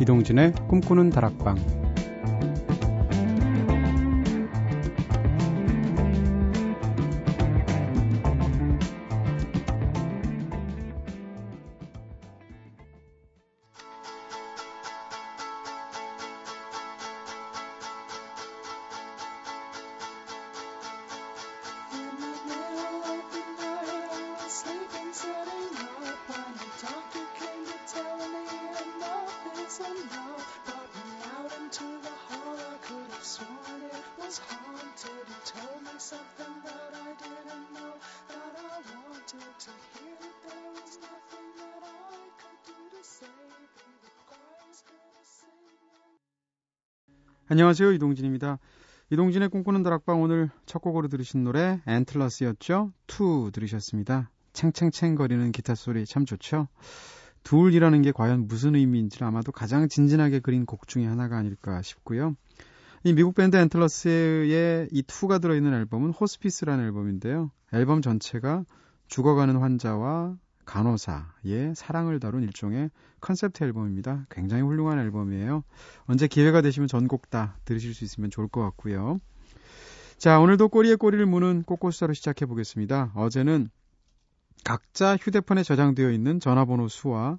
이동진의 0.00 0.52
꿈꾸는 0.68 1.10
다락방 1.10 1.77
안녕하세요. 47.68 47.92
이동진입니다. 47.92 48.58
이동진의 49.10 49.50
꿈꾸는 49.50 49.82
다락방 49.82 50.22
오늘 50.22 50.48
첫 50.64 50.78
곡으로 50.78 51.08
들으신 51.08 51.44
노래 51.44 51.82
Antlers였죠. 51.86 52.94
Two 53.06 53.50
들으셨습니다. 53.52 54.30
챙챙챙 54.54 55.16
거리는 55.16 55.52
기타 55.52 55.74
소리 55.74 56.06
참 56.06 56.24
좋죠. 56.24 56.68
둘이라는 57.42 58.00
게 58.00 58.10
과연 58.10 58.48
무슨 58.48 58.74
의미인지 58.74 59.22
아마도 59.22 59.52
가장 59.52 59.86
진지하게 59.86 60.40
그린 60.40 60.64
곡 60.64 60.88
중에 60.88 61.04
하나가 61.04 61.36
아닐까 61.36 61.82
싶고요. 61.82 62.36
이 63.04 63.12
미국 63.12 63.34
밴드 63.34 63.58
Antlers의 63.58 64.88
이 64.90 65.02
Two가 65.02 65.38
들어있는 65.38 65.74
앨범은 65.74 66.12
호스피스라는 66.12 66.82
앨범인데요. 66.86 67.50
앨범 67.74 68.00
전체가 68.00 68.64
죽어가는 69.08 69.58
환자와 69.58 70.38
간호사의 70.68 71.74
사랑을 71.74 72.20
다룬 72.20 72.42
일종의 72.42 72.90
컨셉트 73.22 73.64
앨범입니다. 73.64 74.26
굉장히 74.28 74.62
훌륭한 74.62 74.98
앨범이에요. 74.98 75.64
언제 76.04 76.28
기회가 76.28 76.60
되시면 76.60 76.88
전곡 76.88 77.30
다 77.30 77.56
들으실 77.64 77.94
수 77.94 78.04
있으면 78.04 78.30
좋을 78.30 78.48
것 78.48 78.60
같고요. 78.60 79.18
자, 80.18 80.38
오늘도 80.38 80.68
꼬리에 80.68 80.96
꼬리를 80.96 81.24
무는 81.24 81.62
꼬꼬수다로 81.62 82.12
시작해 82.12 82.44
보겠습니다. 82.44 83.12
어제는 83.14 83.70
각자 84.62 85.16
휴대폰에 85.16 85.62
저장되어 85.62 86.10
있는 86.10 86.38
전화번호 86.38 86.88
수와 86.88 87.38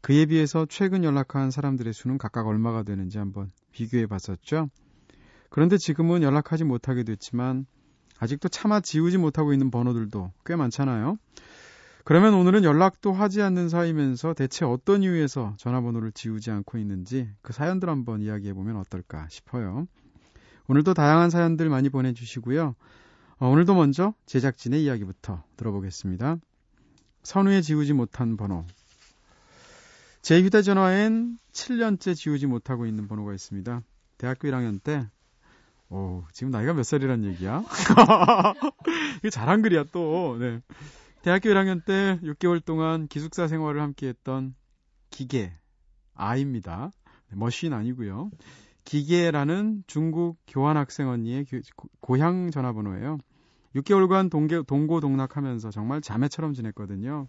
그에 0.00 0.26
비해서 0.26 0.64
최근 0.68 1.02
연락한 1.02 1.50
사람들의 1.50 1.92
수는 1.92 2.16
각각 2.16 2.46
얼마가 2.46 2.84
되는지 2.84 3.18
한번 3.18 3.50
비교해 3.72 4.06
봤었죠. 4.06 4.70
그런데 5.50 5.78
지금은 5.78 6.22
연락하지 6.22 6.62
못하게 6.62 7.02
됐지만 7.02 7.66
아직도 8.20 8.48
차마 8.48 8.80
지우지 8.80 9.18
못하고 9.18 9.52
있는 9.52 9.72
번호들도 9.72 10.32
꽤 10.46 10.54
많잖아요. 10.54 11.18
그러면 12.04 12.34
오늘은 12.34 12.64
연락도 12.64 13.12
하지 13.12 13.42
않는 13.42 13.68
사이면서 13.68 14.32
대체 14.34 14.64
어떤 14.64 15.02
이유에서 15.02 15.54
전화번호를 15.58 16.12
지우지 16.12 16.50
않고 16.50 16.78
있는지 16.78 17.28
그 17.42 17.52
사연들 17.52 17.88
한번 17.88 18.22
이야기해 18.22 18.54
보면 18.54 18.76
어떨까 18.76 19.26
싶어요. 19.28 19.86
오늘도 20.68 20.94
다양한 20.94 21.30
사연들 21.30 21.68
많이 21.68 21.88
보내주시고요. 21.88 22.74
어, 23.40 23.48
오늘도 23.48 23.74
먼저 23.74 24.14
제작진의 24.26 24.82
이야기부터 24.84 25.42
들어보겠습니다. 25.56 26.38
선우에 27.22 27.60
지우지 27.60 27.92
못한 27.92 28.36
번호. 28.36 28.64
제 30.22 30.42
휴대전화엔 30.42 31.38
7년째 31.52 32.14
지우지 32.14 32.46
못하고 32.46 32.86
있는 32.86 33.06
번호가 33.06 33.32
있습니다. 33.32 33.82
대학교 34.18 34.48
1학년 34.48 34.82
때, 34.82 35.08
오, 35.88 36.24
지금 36.32 36.50
나이가 36.50 36.74
몇 36.74 36.82
살이란 36.82 37.24
얘기야? 37.24 37.62
이거 39.20 39.30
잘한 39.30 39.62
글이야, 39.62 39.84
또. 39.92 40.36
네. 40.38 40.60
대학교 41.22 41.50
1학년 41.50 41.84
때 41.84 42.18
6개월 42.22 42.64
동안 42.64 43.08
기숙사 43.08 43.48
생활을 43.48 43.80
함께 43.80 44.08
했던 44.08 44.54
기계, 45.10 45.52
아입니다. 46.14 46.90
네, 47.28 47.36
머신 47.36 47.72
아니고요. 47.72 48.30
기계라는 48.84 49.82
중국 49.86 50.38
교환학생 50.46 51.08
언니의 51.08 51.44
고향 52.00 52.50
전화번호예요. 52.50 53.18
6개월간 53.74 54.30
동계, 54.30 54.62
동고동락하면서 54.62 55.70
정말 55.72 56.00
자매처럼 56.00 56.54
지냈거든요. 56.54 57.26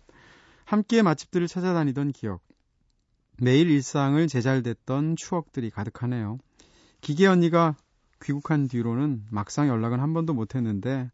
함께 0.66 1.01
맛집들을 1.01 1.47
찾아다니던 1.47 2.11
기억. 2.11 2.41
매일 3.41 3.69
일상을 3.71 4.27
제잘됐던 4.27 5.16
추억들이 5.16 5.69
가득하네요. 5.71 6.38
기계 7.01 7.25
언니가 7.25 7.75
귀국한 8.21 8.67
뒤로는 8.67 9.25
막상 9.31 9.67
연락은 9.67 10.00
한 10.00 10.13
번도 10.13 10.33
못했는데 10.33 11.09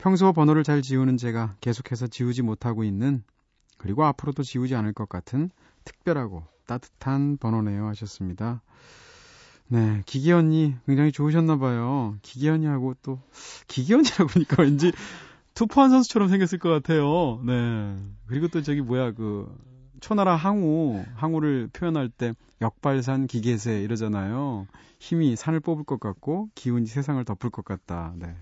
평소 0.00 0.32
번호를 0.32 0.64
잘 0.64 0.80
지우는 0.80 1.18
제가 1.18 1.56
계속해서 1.60 2.06
지우지 2.06 2.40
못하고 2.40 2.84
있는 2.84 3.22
그리고 3.76 4.06
앞으로도 4.06 4.42
지우지 4.42 4.74
않을 4.74 4.94
것 4.94 5.10
같은 5.10 5.50
특별하고 5.84 6.42
따뜻한 6.66 7.36
번호네요 7.36 7.86
하셨습니다. 7.88 8.62
네, 9.68 10.02
기계 10.06 10.32
언니 10.32 10.74
굉장히 10.86 11.12
좋으셨나 11.12 11.58
봐요. 11.58 12.16
기계 12.22 12.48
언니하고 12.48 12.94
또 13.02 13.20
기계 13.68 13.94
언니라고 13.94 14.26
보니까 14.28 14.62
왠지 14.62 14.90
투포한 15.52 15.90
선수처럼 15.90 16.28
생겼을 16.28 16.58
것 16.58 16.70
같아요. 16.70 17.38
네. 17.44 17.96
그리고 18.26 18.48
또 18.48 18.62
저기 18.62 18.80
뭐야 18.80 19.12
그 19.12 19.54
초나라 20.00 20.36
항우 20.36 21.04
항우를 21.14 21.68
표현할 21.72 22.08
때 22.08 22.34
역발산 22.60 23.26
기계세 23.26 23.80
이러잖아요. 23.82 24.66
힘이 24.98 25.36
산을 25.36 25.60
뽑을 25.60 25.84
것 25.84 26.00
같고 26.00 26.48
기운이 26.54 26.86
세상을 26.86 27.22
덮을 27.24 27.50
것 27.50 27.64
같다. 27.64 28.14
네. 28.16 28.34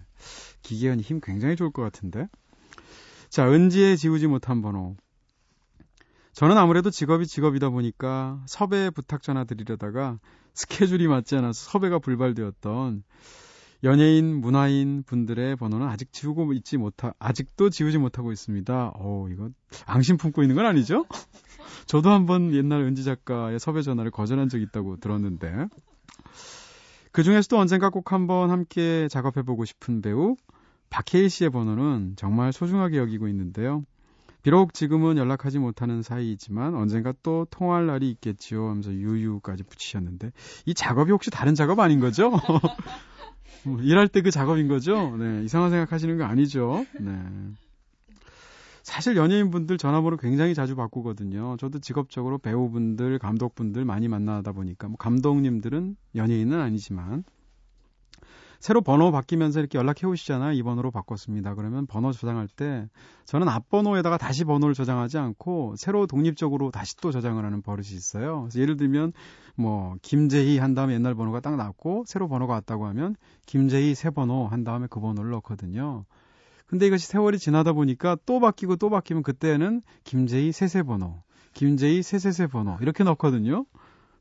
기계현이 0.62 1.02
힘 1.02 1.20
굉장히 1.20 1.56
좋을 1.56 1.70
것 1.70 1.82
같은데. 1.82 2.28
자, 3.28 3.48
은지의 3.48 3.96
지우지 3.98 4.26
못한 4.26 4.62
번호. 4.62 4.96
저는 6.32 6.56
아무래도 6.56 6.90
직업이 6.90 7.26
직업이다 7.26 7.70
보니까 7.70 8.42
섭외 8.46 8.90
부탁 8.90 9.22
전화 9.22 9.44
드리려다가 9.44 10.18
스케줄이 10.54 11.08
맞지 11.08 11.36
않아서 11.36 11.70
섭외가 11.70 11.98
불발되었던 11.98 13.02
연예인, 13.84 14.40
문화인 14.40 15.04
분들의 15.04 15.56
번호는 15.56 15.86
아직 15.86 16.12
지우고 16.12 16.52
있지 16.54 16.76
못하, 16.76 17.12
아직도 17.18 17.70
지우지 17.70 17.98
못하고 17.98 18.32
있습니다. 18.32 18.92
어, 18.96 19.28
이거 19.30 19.50
앙심 19.86 20.16
품고 20.16 20.42
있는 20.42 20.56
건 20.56 20.66
아니죠? 20.66 21.06
저도 21.88 22.10
한번 22.10 22.54
옛날 22.54 22.82
은지 22.82 23.02
작가의 23.02 23.58
섭외 23.58 23.80
전화를 23.80 24.10
거절한 24.10 24.50
적이 24.50 24.64
있다고 24.64 24.98
들었는데. 24.98 25.66
그 27.12 27.22
중에서도 27.22 27.58
언젠가 27.58 27.88
꼭 27.88 28.12
한번 28.12 28.50
함께 28.50 29.08
작업해보고 29.08 29.64
싶은 29.64 30.02
배우 30.02 30.36
박해일 30.90 31.30
씨의 31.30 31.48
번호는 31.50 32.14
정말 32.16 32.52
소중하게 32.52 32.98
여기고 32.98 33.26
있는데요. 33.28 33.82
비록 34.42 34.74
지금은 34.74 35.16
연락하지 35.16 35.58
못하는 35.58 36.02
사이이지만 36.02 36.74
언젠가 36.74 37.14
또 37.22 37.46
통화할 37.50 37.86
날이 37.86 38.10
있겠지요 38.10 38.68
하면서 38.68 38.92
유유까지 38.92 39.64
붙이셨는데 39.64 40.30
이 40.66 40.74
작업이 40.74 41.10
혹시 41.10 41.30
다른 41.30 41.54
작업 41.54 41.80
아닌 41.80 42.00
거죠? 42.00 42.30
뭐 43.64 43.80
일할 43.80 44.08
때 44.08 44.20
그 44.20 44.30
작업인 44.30 44.68
거죠? 44.68 45.16
네, 45.16 45.42
이상한 45.42 45.70
생각 45.70 45.90
하시는 45.90 46.16
거 46.18 46.24
아니죠? 46.24 46.84
네. 47.00 47.12
사실 48.88 49.18
연예인분들 49.18 49.76
전화번호 49.76 50.16
굉장히 50.16 50.54
자주 50.54 50.74
바꾸거든요. 50.74 51.58
저도 51.58 51.78
직업적으로 51.78 52.38
배우분들, 52.38 53.18
감독분들 53.18 53.84
많이 53.84 54.08
만나다 54.08 54.52
보니까 54.52 54.88
뭐 54.88 54.96
감독님들은 54.96 55.94
연예인은 56.16 56.58
아니지만 56.58 57.22
새로 58.60 58.80
번호 58.80 59.12
바뀌면서 59.12 59.60
이렇게 59.60 59.76
연락해 59.76 60.06
오시잖아요. 60.06 60.52
이 60.52 60.62
번호로 60.62 60.90
바꿨습니다. 60.90 61.54
그러면 61.54 61.86
번호 61.86 62.12
저장할 62.12 62.48
때 62.48 62.88
저는 63.26 63.46
앞번호에다가 63.50 64.16
다시 64.16 64.44
번호를 64.44 64.74
저장하지 64.74 65.18
않고 65.18 65.74
새로 65.76 66.06
독립적으로 66.06 66.70
다시 66.70 66.96
또 66.96 67.12
저장을 67.12 67.44
하는 67.44 67.60
버릇이 67.60 67.88
있어요. 67.88 68.44
그래서 68.44 68.58
예를 68.58 68.78
들면 68.78 69.12
뭐 69.54 69.96
김재희 70.00 70.56
한 70.56 70.72
다음에 70.72 70.94
옛날 70.94 71.14
번호가 71.14 71.40
딱 71.40 71.56
나왔고 71.56 72.04
새로 72.06 72.26
번호가 72.26 72.54
왔다고 72.54 72.86
하면 72.86 73.16
김재희 73.44 73.94
새 73.94 74.08
번호 74.08 74.46
한 74.46 74.64
다음에 74.64 74.86
그 74.88 74.98
번호를 74.98 75.30
넣거든요. 75.32 76.06
근데 76.68 76.86
이것이 76.86 77.06
세월이 77.06 77.38
지나다 77.38 77.72
보니까 77.72 78.16
또 78.26 78.40
바뀌고 78.40 78.76
또 78.76 78.90
바뀌면 78.90 79.22
그때는 79.22 79.82
김재희 80.04 80.52
세세 80.52 80.82
번호, 80.82 81.22
김재희 81.54 82.02
세세세 82.02 82.46
번호 82.46 82.76
이렇게 82.80 83.02
넣거든요. 83.04 83.64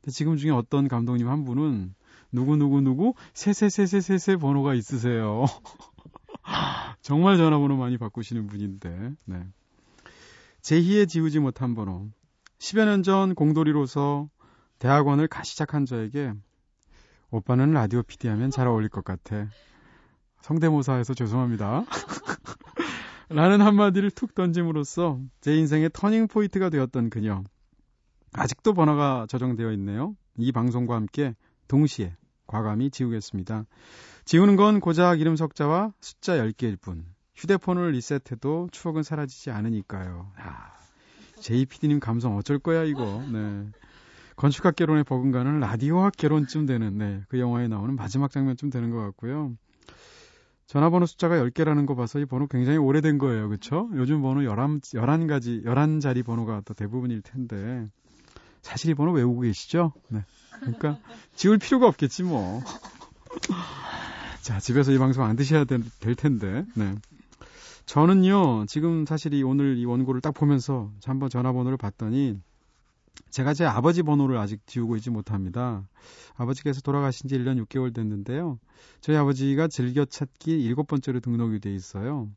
근데 0.00 0.10
지금 0.10 0.36
중에 0.36 0.50
어떤 0.50 0.88
감독님 0.88 1.28
한 1.28 1.44
분은 1.44 1.94
누구누구누구 2.32 3.14
세세세세세세 3.34 4.36
번호가 4.36 4.74
있으세요. 4.74 5.44
정말 7.02 7.36
전화번호 7.36 7.76
많이 7.76 7.98
바꾸시는 7.98 8.46
분인데, 8.46 9.12
네. 9.26 9.46
제희의 10.62 11.06
지우지 11.06 11.38
못한 11.38 11.74
번호. 11.74 12.08
10여 12.58 12.84
년 12.86 13.02
전 13.02 13.34
공돌이로서 13.34 14.28
대학원을 14.78 15.28
가 15.28 15.42
시작한 15.42 15.86
저에게 15.86 16.32
오빠는 17.30 17.72
라디오 17.72 18.02
PD 18.02 18.28
하면 18.28 18.50
잘 18.50 18.66
어울릴 18.66 18.88
것 18.88 19.04
같아. 19.04 19.48
성대모사해서 20.40 21.14
죄송합니다. 21.14 21.84
라는 23.30 23.60
한마디를 23.60 24.10
툭 24.10 24.34
던짐으로써 24.34 25.20
제 25.40 25.54
인생의 25.56 25.90
turning 25.92 26.28
point가 26.28 26.70
되었던 26.70 27.10
그녀. 27.10 27.44
아직도 28.32 28.72
번호가 28.72 29.26
저장되어 29.28 29.72
있네요. 29.72 30.14
이 30.36 30.52
방송과 30.52 30.94
함께 30.94 31.34
동시에 31.66 32.16
과감히 32.46 32.90
지우겠습니다. 32.90 33.64
지우는 34.24 34.56
건 34.56 34.80
고작 34.80 35.20
이름 35.20 35.36
석자와 35.36 35.92
숫자 36.00 36.38
10개일 36.38 36.80
뿐. 36.80 37.04
휴대폰을 37.34 37.92
리셋해도 37.92 38.68
추억은 38.72 39.02
사라지지 39.02 39.50
않으니까요. 39.50 40.32
아, 40.36 40.72
JPD님 41.40 42.00
감성 42.00 42.36
어쩔 42.36 42.58
거야, 42.58 42.84
이거. 42.84 43.22
네. 43.30 43.68
건축학 44.36 44.74
개론의 44.76 45.04
버금가는 45.04 45.60
라디오학 45.60 46.16
개론쯤 46.16 46.66
되는, 46.66 46.98
네. 46.98 47.22
그 47.28 47.38
영화에 47.38 47.68
나오는 47.68 47.94
마지막 47.94 48.30
장면쯤 48.30 48.70
되는 48.70 48.90
것 48.90 48.98
같고요. 49.02 49.54
전화번호 50.68 51.06
숫자가 51.06 51.36
10개라는 51.36 51.86
거 51.86 51.94
봐서 51.94 52.18
이 52.18 52.26
번호 52.26 52.46
굉장히 52.46 52.76
오래된 52.76 53.16
거예요. 53.16 53.48
그쵸? 53.48 53.88
요즘 53.94 54.20
번호 54.20 54.42
11, 54.42 54.80
11가지, 54.80 55.64
11자리 55.64 56.24
번호가 56.24 56.60
또 56.66 56.74
대부분일 56.74 57.22
텐데. 57.22 57.88
사실 58.60 58.90
이 58.90 58.94
번호 58.94 59.12
외우고 59.12 59.40
계시죠? 59.40 59.94
네. 60.08 60.24
그러니까 60.60 60.98
지울 61.34 61.56
필요가 61.56 61.86
없겠지 61.86 62.22
뭐. 62.22 62.62
자, 64.42 64.60
집에서 64.60 64.92
이 64.92 64.98
방송 64.98 65.24
안 65.24 65.36
드셔야 65.36 65.64
될, 65.64 65.82
될 66.00 66.14
텐데. 66.14 66.66
네. 66.74 66.94
저는요, 67.86 68.66
지금 68.66 69.06
사실 69.06 69.32
이 69.32 69.42
오늘 69.42 69.78
이 69.78 69.86
원고를 69.86 70.20
딱 70.20 70.34
보면서 70.34 70.92
한번 71.06 71.30
전화번호를 71.30 71.78
봤더니 71.78 72.38
제가 73.30 73.54
제 73.54 73.64
아버지 73.64 74.02
번호를 74.02 74.38
아직 74.38 74.66
지우고 74.66 74.96
있지 74.96 75.10
못합니다. 75.10 75.86
아버지께서 76.34 76.80
돌아가신 76.80 77.28
지 77.28 77.38
1년 77.38 77.62
6개월 77.64 77.94
됐는데요. 77.94 78.58
저희 79.00 79.16
아버지가 79.16 79.68
즐겨찾기 79.68 80.62
일곱 80.62 80.86
번째로 80.86 81.20
등록이 81.20 81.60
돼 81.60 81.74
있어요. 81.74 82.30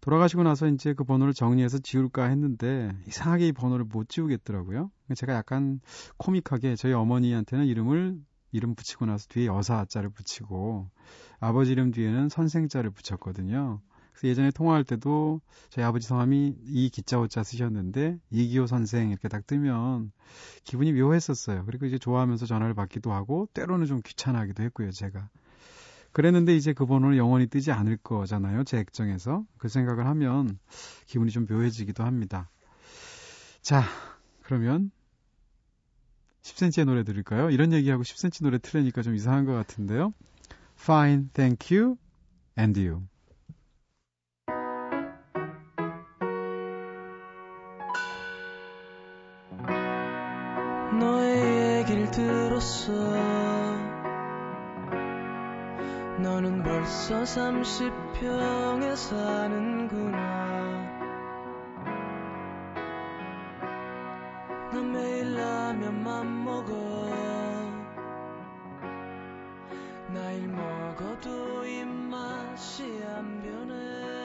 돌아가시고 0.00 0.42
나서 0.42 0.68
이제 0.68 0.92
그 0.92 1.04
번호를 1.04 1.32
정리해서 1.32 1.78
지울까 1.78 2.26
했는데 2.26 2.90
이상하게 3.08 3.48
이 3.48 3.52
번호를 3.52 3.86
못 3.86 4.08
지우겠더라고요. 4.10 4.90
제가 5.16 5.32
약간 5.32 5.80
코믹하게 6.18 6.76
저희 6.76 6.92
어머니한테는 6.92 7.64
이름을 7.64 8.18
이름 8.52 8.74
붙이고 8.74 9.06
나서 9.06 9.26
뒤에 9.30 9.46
여사자를 9.46 10.10
붙이고 10.10 10.90
아버지 11.40 11.72
이름 11.72 11.90
뒤에는 11.90 12.28
선생자를 12.28 12.90
붙였거든요. 12.90 13.80
그래서 14.14 14.28
예전에 14.28 14.50
통화할 14.52 14.84
때도 14.84 15.40
저희 15.70 15.84
아버지 15.84 16.06
성함이 16.06 16.56
이 16.64 16.88
기자오자 16.88 17.42
쓰셨는데 17.42 18.18
이기호 18.30 18.66
선생 18.66 19.10
이렇게 19.10 19.28
딱 19.28 19.46
뜨면 19.46 20.12
기분이 20.62 20.92
묘했었어요. 20.92 21.64
그리고 21.66 21.86
이제 21.86 21.98
좋아하면서 21.98 22.46
전화를 22.46 22.74
받기도 22.74 23.12
하고 23.12 23.48
때로는 23.52 23.86
좀 23.86 24.00
귀찮아하기도 24.04 24.62
했고요, 24.62 24.92
제가. 24.92 25.28
그랬는데 26.12 26.54
이제 26.54 26.72
그 26.72 26.86
번호는 26.86 27.16
영원히 27.16 27.48
뜨지 27.48 27.72
않을 27.72 27.96
거잖아요, 27.96 28.62
제 28.64 28.78
액정에서. 28.78 29.44
그 29.58 29.68
생각을 29.68 30.06
하면 30.06 30.58
기분이 31.06 31.32
좀 31.32 31.46
묘해지기도 31.50 32.04
합니다. 32.04 32.48
자, 33.62 33.82
그러면 34.42 34.92
10cm의 36.42 36.84
노래 36.84 37.02
들을까요? 37.02 37.50
이런 37.50 37.72
얘기하고 37.72 38.04
10cm 38.04 38.44
노래 38.44 38.58
틀으니까 38.58 39.02
좀 39.02 39.16
이상한 39.16 39.44
것 39.44 39.54
같은데요. 39.54 40.12
Fine, 40.78 41.30
thank 41.32 41.76
you, 41.76 41.96
and 42.56 42.78
you. 42.78 43.02
벌써 56.84 57.22
30평에 57.22 58.94
사는구나. 58.94 60.18
난 64.70 64.92
매일 64.92 65.34
라면만 65.34 66.44
먹어. 66.44 66.74
나일 70.12 70.46
먹어도 70.46 71.64
입맛이 71.64 73.02
안 73.16 73.40
변해 73.40 74.23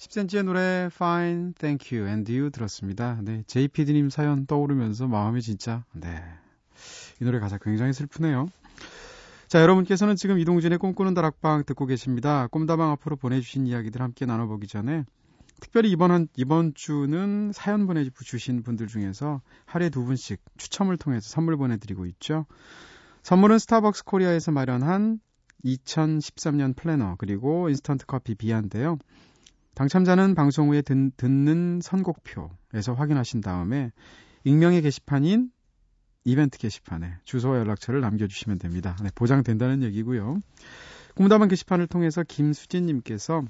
10cm의 0.00 0.44
노래 0.44 0.88
Fine, 0.90 1.52
Thank 1.58 1.98
You 1.98 2.08
and 2.08 2.32
You 2.32 2.50
들었습니다. 2.50 3.18
네, 3.22 3.42
JPD님 3.46 4.08
사연 4.08 4.46
떠오르면서 4.46 5.06
마음이 5.06 5.42
진짜 5.42 5.84
네. 5.92 6.22
이 7.20 7.24
노래 7.24 7.38
가사 7.38 7.58
굉장히 7.58 7.92
슬프네요. 7.92 8.48
자, 9.48 9.60
여러분께서는 9.60 10.16
지금 10.16 10.38
이동진의 10.38 10.78
꿈꾸는 10.78 11.12
다락방 11.12 11.64
듣고 11.66 11.84
계십니다. 11.84 12.46
꿈다방 12.46 12.90
앞으로 12.92 13.16
보내주신 13.16 13.66
이야기들 13.66 14.00
함께 14.00 14.24
나눠보기 14.24 14.68
전에 14.68 15.04
특별히 15.60 15.90
이번 15.90 16.12
한, 16.12 16.28
이번 16.34 16.72
주는 16.74 17.52
사연 17.52 17.86
보내주신 17.86 18.62
분들 18.62 18.86
중에서 18.86 19.42
하루에 19.66 19.90
두 19.90 20.02
분씩 20.04 20.40
추첨을 20.56 20.96
통해서 20.96 21.28
선물 21.28 21.58
보내드리고 21.58 22.06
있죠. 22.06 22.46
선물은 23.22 23.58
스타벅스 23.58 24.04
코리아에서 24.04 24.50
마련한 24.50 25.20
2013년 25.62 26.74
플래너 26.74 27.16
그리고 27.18 27.68
인스턴트 27.68 28.06
커피 28.06 28.34
비한데요. 28.34 28.96
당첨자는 29.74 30.34
방송 30.34 30.68
후에 30.68 30.82
듣, 30.82 30.94
는 31.22 31.80
선곡표에서 31.82 32.94
확인하신 32.94 33.40
다음에 33.40 33.92
익명의 34.44 34.82
게시판인 34.82 35.50
이벤트 36.24 36.58
게시판에 36.58 37.14
주소와 37.24 37.58
연락처를 37.58 38.00
남겨주시면 38.00 38.58
됩니다. 38.58 38.96
네, 39.02 39.08
보장된다는 39.14 39.82
얘기고요. 39.82 40.40
꿈다방 41.14 41.48
게시판을 41.48 41.86
통해서 41.86 42.22
김수진님께서 42.22 43.42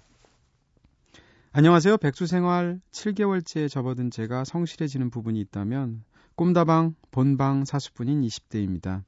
안녕하세요. 1.52 1.96
백수생활 1.96 2.80
7개월째에 2.92 3.68
접어든 3.68 4.12
제가 4.12 4.44
성실해지는 4.44 5.10
부분이 5.10 5.40
있다면 5.40 6.04
꿈다방 6.36 6.94
본방 7.10 7.64
사수분인 7.64 8.22
20대입니다. 8.22 9.02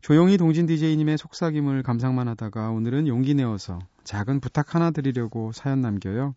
조용히 0.00 0.36
동진 0.36 0.66
DJ님의 0.66 1.18
속삭임을 1.18 1.82
감상만 1.82 2.28
하다가 2.28 2.70
오늘은 2.70 3.08
용기 3.08 3.34
내어서 3.34 3.78
작은 4.04 4.40
부탁 4.40 4.74
하나 4.74 4.90
드리려고 4.90 5.52
사연 5.52 5.80
남겨요. 5.80 6.34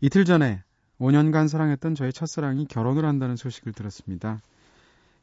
이틀 0.00 0.24
전에 0.24 0.62
5년간 1.00 1.48
사랑했던 1.48 1.94
저의 1.94 2.12
첫사랑이 2.12 2.66
결혼을 2.66 3.04
한다는 3.04 3.36
소식을 3.36 3.72
들었습니다. 3.72 4.40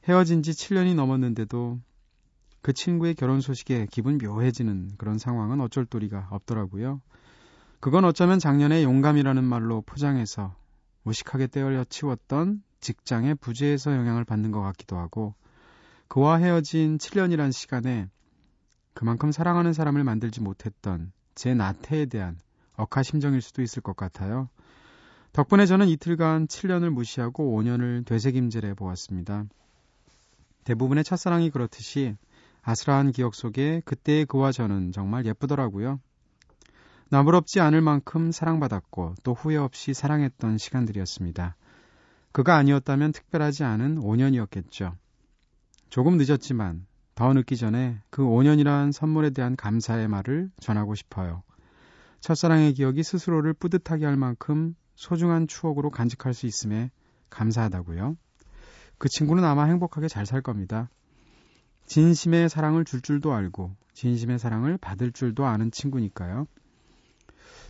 헤어진 0.07 0.41
지 0.41 0.51
7년이 0.51 0.95
넘었는데도 0.95 1.79
그 2.61 2.73
친구의 2.73 3.13
결혼 3.13 3.41
소식에 3.41 3.87
기분 3.91 4.17
묘해지는 4.17 4.91
그런 4.97 5.17
상황은 5.17 5.61
어쩔 5.61 5.85
도리가 5.85 6.29
없더라고요. 6.31 7.01
그건 7.79 8.05
어쩌면 8.05 8.39
작년에 8.39 8.83
용감이라는 8.83 9.43
말로 9.43 9.81
포장해서 9.81 10.55
무식하게 11.03 11.47
떼어려 11.47 11.83
치웠던 11.83 12.63
직장의 12.79 13.35
부재에서 13.35 13.93
영향을 13.93 14.23
받는 14.23 14.51
것 14.51 14.61
같기도 14.61 14.97
하고 14.97 15.35
그와 16.13 16.37
헤어진 16.37 16.99
7년이란 16.99 17.51
시간에 17.51 18.07
그만큼 18.93 19.31
사랑하는 19.31 19.73
사람을 19.73 20.03
만들지 20.03 20.41
못했던 20.41 21.11
제 21.33 21.55
나태에 21.55 22.05
대한 22.05 22.37
억하심정일 22.75 23.41
수도 23.41 23.63
있을 23.63 23.81
것 23.81 23.95
같아요. 23.95 24.47
덕분에 25.31 25.65
저는 25.65 25.87
이틀간 25.87 26.45
7년을 26.45 26.91
무시하고 26.91 27.59
5년을 27.59 28.05
되새김질해 28.05 28.75
보았습니다. 28.75 29.45
대부분의 30.65 31.03
첫사랑이 31.03 31.49
그렇듯이 31.49 32.15
아슬아한 32.61 33.11
기억 33.11 33.33
속에 33.33 33.81
그때의 33.83 34.27
그와 34.27 34.51
저는 34.51 34.91
정말 34.91 35.25
예쁘더라고요. 35.25 35.99
나무럽지 37.09 37.59
않을 37.59 37.81
만큼 37.81 38.31
사랑받았고 38.31 39.15
또 39.23 39.33
후회 39.33 39.57
없이 39.57 39.95
사랑했던 39.95 40.59
시간들이었습니다. 40.59 41.55
그가 42.31 42.55
아니었다면 42.57 43.13
특별하지 43.13 43.63
않은 43.63 43.99
5년이었겠죠. 43.99 44.93
조금 45.93 46.17
늦었지만 46.17 46.87
더 47.13 47.31
늦기 47.33 47.55
전에 47.55 48.01
그 48.09 48.23
5년이란 48.23 48.91
선물에 48.91 49.29
대한 49.29 49.55
감사의 49.55 50.07
말을 50.07 50.49
전하고 50.59 50.95
싶어요. 50.95 51.43
첫사랑의 52.19 52.73
기억이 52.73 53.03
스스로를 53.03 53.53
뿌듯하게 53.53 54.05
할 54.05 54.17
만큼 54.17 54.73
소중한 54.95 55.45
추억으로 55.45 55.91
간직할 55.91 56.33
수 56.33 56.47
있음에 56.47 56.89
감사하다고요. 57.29 58.17
그 58.97 59.07
친구는 59.07 59.43
아마 59.43 59.65
행복하게 59.65 60.07
잘 60.07 60.25
살 60.25 60.41
겁니다. 60.41 60.89
진심의 61.85 62.49
사랑을 62.49 62.85
줄 62.85 63.03
줄도 63.03 63.31
알고 63.31 63.75
진심의 63.93 64.39
사랑을 64.39 64.79
받을 64.79 65.11
줄도 65.11 65.45
아는 65.45 65.69
친구니까요. 65.69 66.47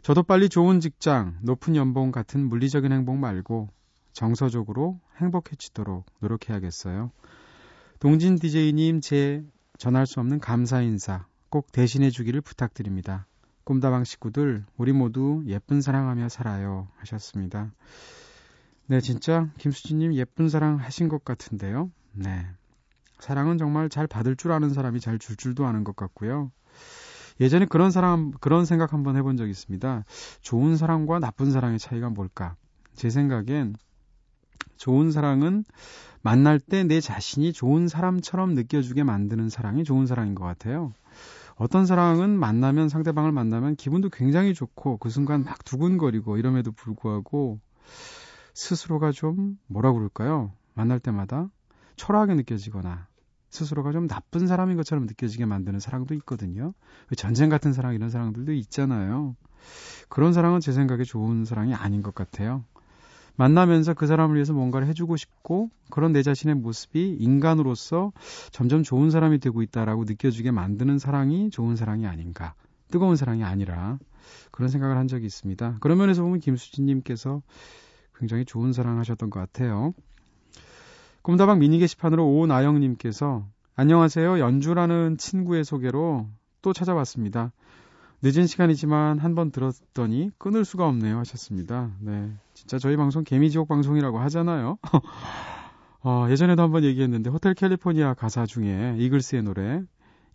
저도 0.01 0.23
빨리 0.23 0.47
좋은 0.47 0.79
직장, 0.79 1.35
높은 1.41 1.75
연봉 1.75 2.13
같은 2.13 2.47
물리적인 2.47 2.89
행복 2.89 3.17
말고 3.17 3.67
정서적으로 4.13 5.01
행복해지도록 5.17 6.05
노력해야겠어요. 6.21 7.11
동진 8.03 8.35
DJ님 8.35 8.99
제 8.99 9.45
전할 9.77 10.05
수 10.05 10.19
없는 10.19 10.41
감사 10.41 10.81
인사 10.81 11.25
꼭 11.47 11.71
대신해 11.71 12.09
주기를 12.09 12.41
부탁드립니다. 12.41 13.27
꿈다방 13.63 14.03
식구들 14.03 14.65
우리 14.75 14.91
모두 14.91 15.41
예쁜 15.47 15.79
사랑하며 15.79 16.27
살아요 16.27 16.89
하셨습니다. 16.97 17.71
네 18.87 18.99
진짜 18.99 19.49
김수진님 19.57 20.15
예쁜 20.15 20.49
사랑 20.49 20.79
하신 20.79 21.07
것 21.07 21.23
같은데요. 21.23 21.91
네 22.11 22.45
사랑은 23.19 23.57
정말 23.57 23.87
잘 23.87 24.05
받을 24.05 24.35
줄 24.35 24.51
아는 24.51 24.73
사람이 24.73 24.99
잘 24.99 25.17
줄 25.17 25.37
줄도 25.37 25.65
아는 25.65 25.85
것 25.85 25.95
같고요. 25.95 26.51
예전에 27.39 27.65
그런 27.67 27.89
사람, 27.89 28.31
그런 28.31 28.65
생각 28.65 28.91
한번 28.91 29.15
해본 29.15 29.37
적이 29.37 29.51
있습니다. 29.51 30.03
좋은 30.41 30.75
사랑과 30.75 31.19
나쁜 31.19 31.53
사랑의 31.53 31.79
차이가 31.79 32.09
뭘까? 32.09 32.57
제 32.95 33.09
생각엔 33.09 33.77
좋은 34.75 35.11
사랑은 35.11 35.63
만날 36.23 36.59
때 36.59 36.83
내 36.85 37.01
자신이 37.01 37.51
좋은 37.53 37.87
사람처럼 37.87 38.53
느껴주게 38.53 39.03
만드는 39.03 39.49
사랑이 39.49 39.83
좋은 39.83 40.07
사랑인 40.07 40.35
것 40.35 40.45
같아요. 40.45 40.93
어떤 41.55 41.85
사랑은 41.85 42.31
만나면 42.39 42.89
상대방을 42.89 43.31
만나면 43.31 43.75
기분도 43.75 44.09
굉장히 44.09 44.53
좋고 44.53 44.97
그 44.97 45.09
순간 45.09 45.43
막 45.43 45.63
두근거리고 45.65 46.37
이럼에도 46.37 46.71
불구하고 46.71 47.59
스스로가 48.53 49.11
좀 49.11 49.59
뭐라 49.67 49.91
그럴까요? 49.91 50.53
만날 50.73 50.99
때마다 50.99 51.49
초라하게 51.97 52.35
느껴지거나 52.35 53.07
스스로가 53.49 53.91
좀 53.91 54.07
나쁜 54.07 54.47
사람인 54.47 54.77
것처럼 54.77 55.05
느껴지게 55.05 55.45
만드는 55.45 55.79
사랑도 55.79 56.15
있거든요. 56.15 56.73
전쟁 57.17 57.49
같은 57.49 57.73
사랑 57.73 57.93
이런 57.93 58.09
사랑들도 58.09 58.53
있잖아요. 58.53 59.35
그런 60.09 60.33
사랑은 60.33 60.59
제 60.59 60.71
생각에 60.71 61.03
좋은 61.03 61.45
사랑이 61.45 61.73
아닌 61.75 62.01
것 62.01 62.15
같아요. 62.15 62.63
만나면서 63.35 63.93
그 63.93 64.07
사람을 64.07 64.35
위해서 64.35 64.53
뭔가를 64.53 64.87
해주고 64.87 65.17
싶고 65.17 65.69
그런 65.89 66.13
내 66.13 66.21
자신의 66.21 66.55
모습이 66.55 67.17
인간으로서 67.19 68.11
점점 68.51 68.83
좋은 68.83 69.09
사람이 69.09 69.39
되고 69.39 69.61
있다라고 69.61 70.03
느껴지게 70.03 70.51
만드는 70.51 70.99
사랑이 70.99 71.49
좋은 71.49 71.75
사랑이 71.75 72.05
아닌가. 72.05 72.53
뜨거운 72.91 73.15
사랑이 73.15 73.43
아니라 73.43 73.97
그런 74.51 74.69
생각을 74.69 74.97
한 74.97 75.07
적이 75.07 75.25
있습니다. 75.25 75.77
그런 75.79 75.97
면에서 75.97 76.21
보면 76.21 76.39
김수진님께서 76.39 77.41
굉장히 78.15 78.45
좋은 78.45 78.71
사랑 78.71 78.99
하셨던 78.99 79.29
것 79.31 79.39
같아요. 79.39 79.93
꿈다방 81.23 81.59
미니 81.59 81.79
게시판으로 81.79 82.27
오나영님께서 82.27 83.47
안녕하세요. 83.75 84.39
연주라는 84.39 85.17
친구의 85.17 85.63
소개로 85.63 86.27
또 86.61 86.73
찾아왔습니다. 86.73 87.51
늦은 88.23 88.47
시간이지만 88.47 89.19
한 89.19 89.35
번 89.35 89.51
들었더니 89.51 90.29
끊을 90.37 90.63
수가 90.65 90.87
없네요 90.87 91.17
하셨습니다. 91.19 91.91
네. 91.99 92.31
진짜 92.53 92.77
저희 92.79 92.95
방송 92.95 93.23
개미지옥 93.23 93.67
방송이라고 93.67 94.19
하잖아요. 94.19 94.77
어, 96.03 96.27
예전에도 96.29 96.61
한번 96.63 96.83
얘기했는데 96.83 97.29
호텔 97.29 97.53
캘리포니아 97.53 98.13
가사 98.13 98.45
중에 98.45 98.95
이글스의 98.99 99.43
노래 99.43 99.81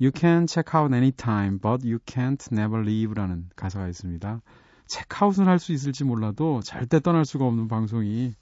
You 0.01 0.13
can 0.15 0.47
check 0.47 0.79
out 0.79 0.95
anytime, 0.95 1.59
but 1.61 1.85
you 1.87 1.99
can't 2.07 2.47
never 2.53 2.83
leave라는 2.83 3.51
가사가 3.57 3.89
있습니다. 3.89 4.41
체크아웃은 4.87 5.47
할 5.47 5.59
수 5.59 5.73
있을지 5.73 6.05
몰라도 6.05 6.61
절대 6.63 7.01
떠날 7.01 7.25
수가 7.25 7.45
없는 7.47 7.69
방송이 7.69 8.35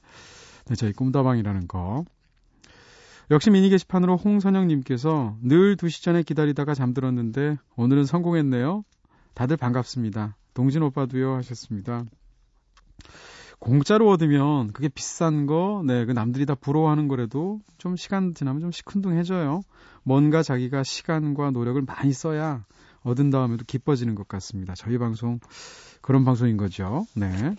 네, 0.67 0.75
저희 0.75 0.93
꿈다방이라는 0.93 1.67
거. 1.69 2.05
역시 3.31 3.51
미니 3.51 3.69
게시판으로 3.71 4.17
홍선영님께서 4.17 5.37
늘 5.43 5.77
2시 5.77 6.03
전에 6.03 6.23
기다리다가 6.23 6.75
잠들었는데 6.75 7.57
오늘은 7.77 8.05
성공했네요. 8.05 8.85
다들 9.37 9.59
반갑습니다. 9.59 10.35
동진 10.55 10.83
오빠도요 10.83 11.35
하셨습니다. 11.35 12.07
공짜로 13.59 14.09
얻으면 14.09 14.73
그게 14.73 14.89
비싼 14.89 15.45
거, 15.45 15.83
네, 15.87 16.07
그 16.07 16.13
남들이 16.13 16.47
다 16.47 16.55
부러워하는 16.55 17.07
거라도 17.07 17.61
좀 17.77 17.97
시간 17.97 18.33
지나면 18.33 18.63
좀 18.63 18.73
시큰둥해져요. 18.73 19.61
뭔가 20.05 20.43
자기가 20.43 20.85
시간과 20.85 21.51
노력을 21.51 21.83
많이 21.83 22.15
써야 22.15 22.65
얻은 23.03 23.29
다음에도 23.29 23.65
기뻐지는 23.67 24.15
것 24.15 24.27
같습니다. 24.27 24.75
저희 24.75 24.97
방송 24.97 25.39
그런 26.01 26.25
방송인 26.25 26.57
거죠. 26.57 27.07
네. 27.15 27.55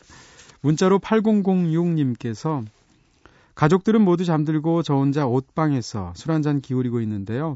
문자로 0.62 0.98
8006님께서 0.98 2.66
가족들은 3.54 4.02
모두 4.02 4.26
잠들고 4.26 4.82
저 4.82 4.96
혼자 4.96 5.28
옷방에서 5.28 6.14
술 6.16 6.32
한잔 6.32 6.60
기울이고 6.60 7.02
있는데요. 7.02 7.56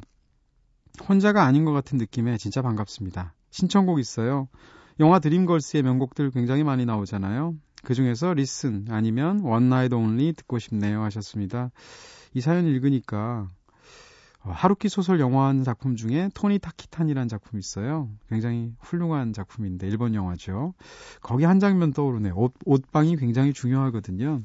혼자가 1.07 1.43
아닌 1.43 1.65
것 1.65 1.71
같은 1.71 1.97
느낌에 1.97 2.37
진짜 2.37 2.61
반갑습니다. 2.61 3.33
신청곡 3.49 3.99
있어요. 3.99 4.47
영화 4.99 5.19
Dreamgirls의 5.19 5.83
명곡들 5.83 6.31
굉장히 6.31 6.63
많이 6.63 6.85
나오잖아요. 6.85 7.55
그 7.83 7.93
중에서 7.93 8.33
Listen 8.33 8.85
아니면 8.89 9.39
One 9.41 9.69
Night 9.69 9.95
Only 9.95 10.33
듣고 10.33 10.59
싶네요 10.59 11.01
하셨습니다. 11.03 11.71
이 12.33 12.41
사연 12.41 12.65
읽으니까 12.65 13.47
어, 14.43 14.51
하루키 14.51 14.89
소설 14.89 15.19
영화화한 15.19 15.63
작품 15.63 15.95
중에 15.95 16.29
토니 16.33 16.59
타키타니라는 16.59 17.27
작품이 17.27 17.59
있어요. 17.59 18.09
굉장히 18.29 18.73
훌륭한 18.79 19.33
작품인데 19.33 19.87
일본 19.87 20.15
영화죠. 20.15 20.73
거기 21.21 21.43
한 21.43 21.59
장면 21.59 21.93
떠오르네요. 21.93 22.33
옷, 22.35 22.53
옷방이 22.65 23.17
굉장히 23.17 23.53
중요하거든요. 23.53 24.41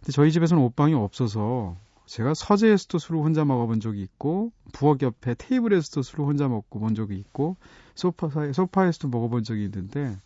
근데 0.00 0.12
저희 0.12 0.30
집에서는 0.30 0.62
옷방이 0.62 0.94
없어서 0.94 1.76
제가 2.08 2.32
서재에서도 2.34 2.98
술을 2.98 3.20
혼자 3.20 3.44
먹어본 3.44 3.80
적이 3.80 4.02
있고 4.02 4.50
부엌 4.72 5.02
옆에 5.02 5.34
테이블에서도 5.34 6.02
술을 6.02 6.24
혼자 6.24 6.48
먹고 6.48 6.80
본 6.80 6.94
적이 6.94 7.16
있고 7.18 7.56
소파에 7.94 8.52
소파에서도 8.52 9.08
먹어본 9.08 9.44
적이 9.44 9.64
있는데 9.66 10.16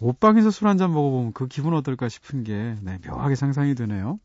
옷방에서 0.00 0.50
술 0.50 0.68
한 0.68 0.78
잔 0.78 0.92
먹어보면 0.92 1.32
그 1.32 1.48
기분 1.48 1.74
어떨까 1.74 2.08
싶은 2.08 2.44
게 2.44 2.76
네, 2.82 2.98
묘하게 3.06 3.34
상상이 3.34 3.74
되네요. 3.74 4.20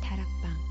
다락방 0.00 0.68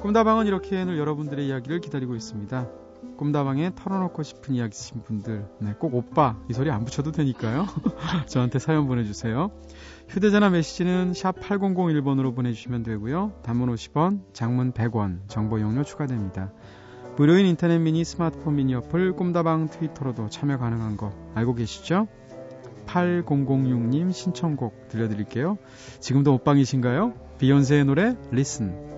꿈다방은 0.00 0.46
이렇게 0.46 0.84
늘 0.84 0.96
여러분들의 0.96 1.46
이야기를 1.46 1.80
기다리고 1.80 2.14
있습니다. 2.14 2.68
꿈다방에 3.16 3.72
털어놓고 3.74 4.22
싶은 4.22 4.54
이야기 4.54 4.70
있으신 4.72 5.02
분들, 5.02 5.44
네, 5.58 5.74
꼭 5.78 5.94
오빠 5.94 6.36
이 6.48 6.52
소리 6.52 6.70
안 6.70 6.84
붙여도 6.84 7.10
되니까요. 7.10 7.66
저한테 8.26 8.60
사연 8.60 8.86
보내주세요. 8.86 9.50
휴대전화 10.08 10.50
메시지는 10.50 11.14
샵 11.14 11.38
8001번으로 11.40 12.34
보내주시면 12.34 12.84
되고요. 12.84 13.32
단문 13.42 13.74
50원, 13.74 14.20
장문 14.32 14.72
100원, 14.72 15.28
정보 15.28 15.60
용료 15.60 15.82
추가됩니다. 15.82 16.52
무료인 17.16 17.46
인터넷 17.46 17.80
미니 17.80 18.04
스마트폰 18.04 18.54
미니 18.54 18.74
어플 18.76 19.14
꿈다방 19.14 19.68
트위터로도 19.68 20.28
참여 20.28 20.58
가능한 20.58 20.96
거 20.96 21.12
알고 21.34 21.56
계시죠? 21.56 22.06
8006님 23.04 24.12
신청곡 24.12 24.88
들려드릴게요. 24.88 25.58
지금도 26.00 26.34
옷방이신가요? 26.34 27.14
비욘세의 27.38 27.84
노래 27.84 28.16
Listen. 28.32 28.97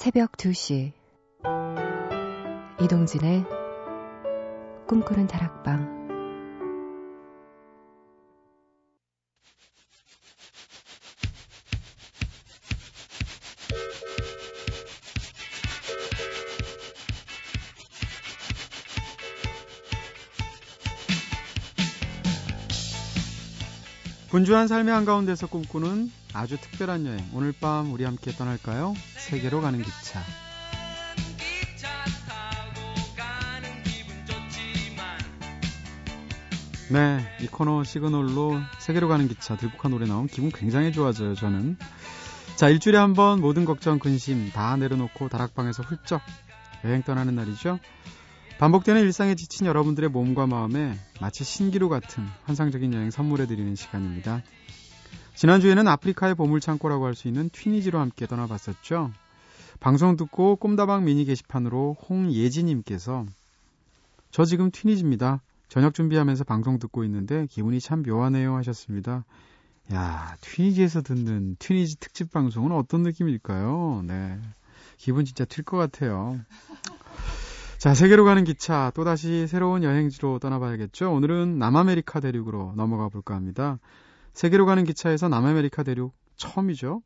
새벽 0.00 0.32
2시 0.32 0.92
이동진의 2.80 3.44
꿈꾸는 4.88 5.26
다락방 5.26 6.00
분주한 24.30 24.66
삶의 24.66 24.94
한가운데서 24.94 25.48
꿈꾸는 25.48 26.10
아주 26.32 26.58
특별한 26.58 27.04
여행. 27.04 27.28
오늘 27.34 27.52
밤 27.52 27.92
우리 27.92 28.04
함께 28.04 28.30
떠날까요? 28.30 28.94
세계로 29.28 29.60
가는 29.60 29.80
기차. 29.82 30.22
네, 36.90 37.20
이 37.40 37.46
코너 37.46 37.84
시그널로 37.84 38.58
세계로 38.80 39.06
가는 39.08 39.28
기차 39.28 39.56
들국한 39.56 39.92
노래 39.92 40.06
나온 40.06 40.26
기분 40.26 40.50
굉장히 40.50 40.90
좋아져요, 40.92 41.34
저는. 41.36 41.76
자, 42.56 42.68
일주일에 42.68 42.98
한 42.98 43.14
번 43.14 43.40
모든 43.40 43.64
걱정, 43.64 43.98
근심 43.98 44.50
다 44.50 44.76
내려놓고 44.76 45.28
다락방에서 45.28 45.82
훌쩍 45.84 46.20
여행 46.84 47.02
떠나는 47.02 47.36
날이죠. 47.36 47.78
반복되는 48.58 49.00
일상에 49.02 49.36
지친 49.36 49.66
여러분들의 49.66 50.10
몸과 50.10 50.46
마음에 50.46 50.98
마치 51.20 51.44
신기루 51.44 51.88
같은 51.88 52.26
환상적인 52.44 52.92
여행 52.92 53.10
선물해드리는 53.10 53.74
시간입니다. 53.76 54.42
지난주에는 55.40 55.88
아프리카의 55.88 56.34
보물창고라고 56.34 57.06
할 57.06 57.14
수 57.14 57.26
있는 57.26 57.48
튀니지로 57.48 57.98
함께 57.98 58.26
떠나봤었죠. 58.26 59.10
방송 59.80 60.18
듣고 60.18 60.56
꼼다방 60.56 61.06
미니 61.06 61.24
게시판으로 61.24 61.96
홍예지님께서 62.06 63.24
저 64.30 64.44
지금 64.44 64.70
튀니지입니다. 64.70 65.40
저녁 65.70 65.94
준비하면서 65.94 66.44
방송 66.44 66.78
듣고 66.78 67.04
있는데 67.04 67.46
기분이 67.46 67.80
참 67.80 68.02
묘하네요 68.02 68.54
하셨습니다. 68.56 69.24
야, 69.94 70.36
튀니지에서 70.42 71.00
듣는 71.00 71.56
튀니지 71.58 71.96
특집 72.00 72.30
방송은 72.30 72.72
어떤 72.72 73.02
느낌일까요? 73.02 74.04
네. 74.06 74.38
기분 74.98 75.24
진짜 75.24 75.46
튈 75.46 75.62
것 75.62 75.78
같아요. 75.78 76.38
자, 77.78 77.94
세계로 77.94 78.26
가는 78.26 78.44
기차, 78.44 78.92
또다시 78.94 79.46
새로운 79.46 79.84
여행지로 79.84 80.38
떠나봐야겠죠? 80.38 81.10
오늘은 81.10 81.58
남아메리카 81.58 82.20
대륙으로 82.20 82.74
넘어가 82.76 83.08
볼까 83.08 83.34
합니다. 83.34 83.78
세계로 84.40 84.64
가는 84.64 84.84
기차에서 84.84 85.28
남아메리카 85.28 85.82
대륙 85.82 86.14
처음이죠? 86.36 87.02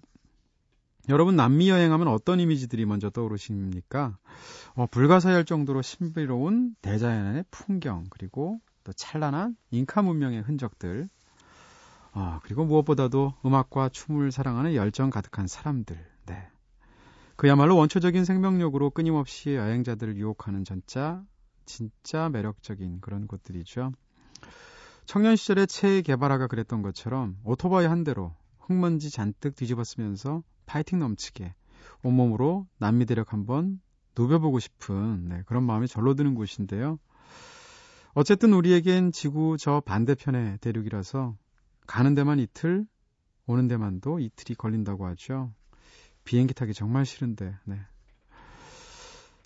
여러분 1.09 1.35
남미 1.35 1.69
여행하면 1.69 2.07
어떤 2.07 2.39
이미지들이 2.39 2.87
먼저 2.87 3.11
떠오르십니까? 3.11 4.17
어, 4.77 4.87
불가사의할 4.87 5.45
정도로 5.45 5.83
신비로운 5.83 6.77
대자연의 6.81 7.47
풍경 7.51 8.05
그리고 8.09 8.61
또 8.85 8.93
찬란한 8.93 9.57
잉카 9.73 10.03
문명의 10.03 10.43
흔적들 10.43 11.09
어, 12.13 12.39
그리고 12.45 12.67
무엇보다도 12.67 13.35
음악과 13.45 13.89
춤을 13.89 14.31
사랑하는 14.31 14.77
열정 14.77 15.11
가득한 15.11 15.49
사람들 15.49 15.99
네. 16.27 16.49
그야말로 17.35 17.77
원초적인 17.79 18.25
생명력으로 18.25 18.91
끊임없이 18.91 19.57
여행자들을 19.57 20.17
유혹하는 20.19 20.63
전자 20.63 21.21
진짜 21.67 22.29
매력적인 22.29 23.01
그런 23.01 23.27
곳들이죠. 23.27 23.91
청년 25.07 25.37
시절에 25.37 25.67
최 25.67 26.01
개발화가 26.03 26.47
그랬던 26.47 26.83
것처럼 26.83 27.37
오토바이 27.45 27.87
한 27.87 28.05
대로 28.05 28.35
흙먼지 28.59 29.11
잔뜩 29.11 29.55
뒤집어 29.55 29.85
쓰면서 29.85 30.43
파이팅 30.67 30.99
넘치게 30.99 31.55
온몸으로 32.03 32.67
남미 32.79 33.05
대륙 33.05 33.33
한번 33.33 33.81
누벼보고 34.17 34.59
싶은 34.59 35.29
네, 35.29 35.43
그런 35.47 35.65
마음이 35.65 35.89
절로 35.89 36.15
드는 36.15 36.35
곳인데요. 36.35 36.99
어쨌든 38.15 38.53
우리에겐 38.53 39.13
지구 39.13 39.57
저 39.59 39.83
반대편의 39.85 40.59
대륙이라서 40.59 41.37
가는 41.87 42.15
데만 42.15 42.39
이틀, 42.39 42.87
오는 43.47 43.69
데만도 43.69 44.21
이틀이 44.21 44.57
걸린다고 44.57 45.07
하죠. 45.09 45.53
비행기 46.25 46.55
타기 46.55 46.73
정말 46.73 47.05
싫은데. 47.05 47.55
네. 47.65 47.81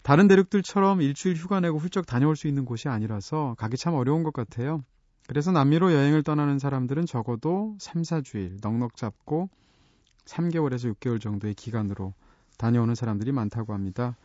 다른 0.03 0.29
대륙들처럼 0.29 1.03
일주일 1.03 1.35
휴가 1.35 1.61
내고 1.61 1.79
훌쩍 1.79 2.07
다녀올 2.07 2.37
수 2.37 2.47
있는 2.47 2.65
곳이 2.65 2.89
아니라서 2.89 3.57
가기 3.59 3.77
참 3.77 3.95
어려운 3.95 4.23
것 4.23 4.33
같아요. 4.33 4.85
그래서 5.29 5.53
남미로 5.53 5.93
여행을 5.93 6.23
떠나는 6.23 6.59
사람들은 6.59 7.05
적어도 7.07 7.77
3, 7.81 8.03
4주일 8.03 8.59
넉넉 8.63 8.97
잡고 8.97 9.51
3개월에서 10.25 10.95
6개월 10.95 11.21
정도의 11.21 11.55
기간으로 11.55 12.15
다녀오는 12.57 12.95
사람들이 12.95 13.31
많다고 13.33 13.75
합니다. 13.75 14.17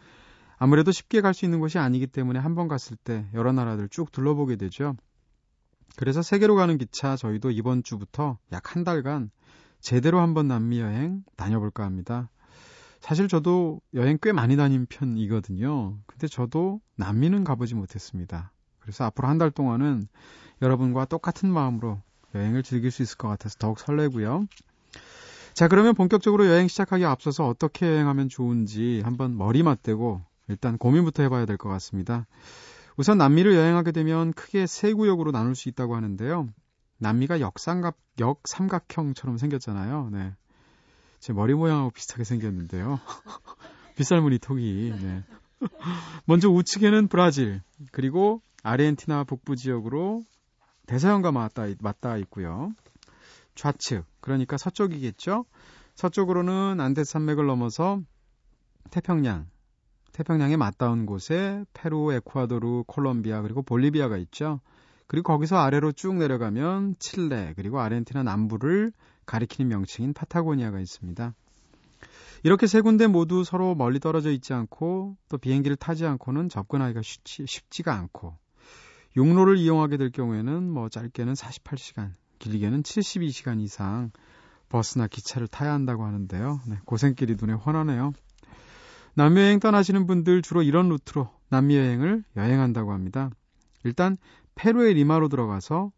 아무래도 0.57 0.91
쉽게 0.93 1.19
갈 1.21 1.33
수 1.33 1.43
있는 1.45 1.59
곳이 1.59 1.77
아니기 1.77 2.07
때문에 2.07 2.39
한 2.39 2.55
번 2.55 2.69
갔을 2.69 2.95
때 2.95 3.25
여러 3.33 3.51
나라들 3.51 3.89
쭉 3.89 4.13
둘러보게 4.13 4.55
되죠. 4.55 4.95
그래서 5.97 6.21
세계로 6.21 6.55
가는 6.55 6.77
기차 6.77 7.17
저희도 7.17 7.51
이번 7.51 7.83
주부터 7.83 8.37
약 8.53 8.73
한 8.75 8.85
달간 8.85 9.29
제대로 9.81 10.21
한번 10.21 10.47
남미 10.47 10.79
여행 10.79 11.25
다녀볼까 11.35 11.83
합니다. 11.83 12.29
사실 13.01 13.27
저도 13.27 13.81
여행 13.93 14.17
꽤 14.21 14.31
많이 14.31 14.55
다닌 14.55 14.85
편이거든요. 14.85 15.97
근데 16.07 16.27
저도 16.27 16.79
남미는 16.95 17.43
가보지 17.43 17.75
못했습니다. 17.75 18.52
그래서 18.83 19.05
앞으로 19.05 19.27
한 19.27 19.37
달 19.37 19.49
동안은 19.51 20.07
여러분과 20.61 21.05
똑같은 21.05 21.49
마음으로 21.49 21.99
여행을 22.35 22.63
즐길 22.63 22.91
수 22.91 23.01
있을 23.01 23.17
것 23.17 23.27
같아서 23.27 23.55
더욱 23.59 23.79
설레고요. 23.79 24.47
자, 25.53 25.67
그러면 25.67 25.93
본격적으로 25.95 26.47
여행 26.47 26.67
시작하기 26.67 27.05
앞서서 27.05 27.47
어떻게 27.47 27.87
여행하면 27.87 28.29
좋은지 28.29 29.01
한번 29.03 29.37
머리 29.37 29.63
맞대고 29.63 30.21
일단 30.47 30.77
고민부터 30.77 31.23
해봐야 31.23 31.45
될 31.45 31.57
것 31.57 31.69
같습니다. 31.69 32.25
우선 32.97 33.17
남미를 33.17 33.55
여행하게 33.55 33.91
되면 33.91 34.33
크게 34.33 34.67
세 34.67 34.93
구역으로 34.93 35.31
나눌 35.31 35.55
수 35.55 35.69
있다고 35.69 35.95
하는데요. 35.95 36.49
남미가 36.99 37.39
역삼각, 37.39 37.97
역삼각형처럼 38.19 39.37
생겼잖아요. 39.37 40.09
네. 40.11 40.33
제 41.19 41.33
머리 41.33 41.53
모양하고 41.53 41.91
비슷하게 41.91 42.23
생겼는데요. 42.23 42.99
빗살무늬 43.95 44.39
톡이, 44.39 44.93
네. 45.01 45.23
먼저 46.25 46.49
우측에는 46.49 47.07
브라질, 47.07 47.61
그리고 47.91 48.41
아르헨티나 48.63 49.25
북부 49.25 49.55
지역으로 49.55 50.23
대서양과 50.87 51.31
맞닿아, 51.31 51.73
맞닿아 51.79 52.17
있고요. 52.17 52.73
좌측, 53.55 54.05
그러니까 54.21 54.57
서쪽이겠죠. 54.57 55.45
서쪽으로는 55.95 56.79
안데스 56.79 57.11
산맥을 57.11 57.45
넘어서 57.45 58.01
태평양, 58.89 59.47
태평양에 60.13 60.57
맞닿은 60.57 61.05
곳에 61.05 61.65
페루, 61.73 62.13
에쿠아도르, 62.13 62.83
콜롬비아 62.87 63.41
그리고 63.41 63.61
볼리비아가 63.61 64.17
있죠. 64.17 64.59
그리고 65.07 65.33
거기서 65.33 65.57
아래로 65.57 65.91
쭉 65.91 66.15
내려가면 66.15 66.95
칠레 66.99 67.53
그리고 67.55 67.81
아르헨티나 67.81 68.23
남부를 68.23 68.91
가리키는 69.25 69.69
명칭인 69.69 70.13
파타고니아가 70.13 70.79
있습니다. 70.79 71.33
이렇게 72.43 72.67
세 72.67 72.81
군데 72.81 73.07
모두 73.07 73.43
서로 73.43 73.73
멀리 73.75 73.99
떨어져 73.99 74.31
있지 74.31 74.53
않고 74.53 75.15
또 75.29 75.37
비행기를 75.37 75.77
타지 75.77 76.05
않고는 76.05 76.49
접근하기가 76.49 77.01
쉽지, 77.01 77.45
쉽지가 77.47 77.93
않고 77.93 78.37
육로를 79.15 79.57
이용하게 79.57 79.97
될 79.97 80.11
경우에는 80.11 80.69
뭐 80.69 80.89
짧게는 80.89 81.33
48시간, 81.33 82.13
길게는 82.39 82.83
72시간 82.83 83.61
이상 83.61 84.11
버스나 84.69 85.07
기차를 85.07 85.47
타야 85.47 85.73
한다고 85.73 86.03
하는데요. 86.03 86.61
네, 86.67 86.79
고생길이 86.85 87.35
눈에 87.39 87.53
훤하네요. 87.53 88.11
남미 89.13 89.39
여행 89.39 89.59
떠나시는 89.59 90.07
분들 90.07 90.41
주로 90.41 90.63
이런 90.63 90.89
루트로 90.89 91.29
남미 91.49 91.77
여행을 91.77 92.23
여행한다고 92.35 92.91
합니다. 92.91 93.29
일단 93.83 94.17
페루의 94.55 94.95
리마로 94.95 95.29
들어가서 95.29 95.91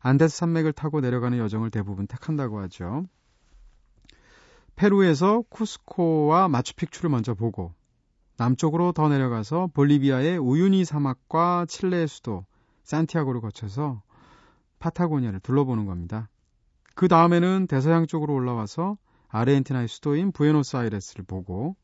안데스 0.00 0.36
산맥을 0.36 0.72
타고 0.72 1.00
내려가는 1.00 1.38
여정을 1.38 1.70
대부분 1.70 2.06
택한다고 2.06 2.60
하죠. 2.60 3.04
페루에서 4.76 5.42
쿠스코와 5.48 6.48
마추픽추를 6.48 7.10
먼저 7.10 7.34
보고 7.34 7.74
남쪽으로 8.36 8.92
더 8.92 9.08
내려가서 9.08 9.68
볼리비아의 9.74 10.38
우유니 10.38 10.84
사막과 10.86 11.66
칠레의 11.68 12.08
수도 12.08 12.46
산티아고를 12.90 13.40
거쳐서 13.40 14.02
파타고니아를 14.80 15.40
둘러보는 15.40 15.86
겁니다. 15.86 16.28
그 16.94 17.06
다음에는 17.06 17.66
대서양 17.68 18.06
쪽으로 18.06 18.34
올라와서 18.34 18.98
아르헨티나의 19.28 19.86
수도인 19.86 20.32
부에노스아이레스를 20.32 21.24
보고 21.24 21.76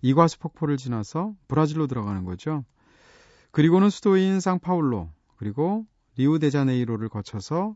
이과수 0.00 0.38
폭포를 0.38 0.76
지나서 0.76 1.34
브라질로 1.48 1.86
들어가는 1.88 2.24
거죠. 2.24 2.64
그리고는 3.50 3.90
수도인 3.90 4.40
상파울로 4.40 5.10
그리고 5.36 5.86
리우데자네이로를 6.16 7.08
거쳐서 7.08 7.74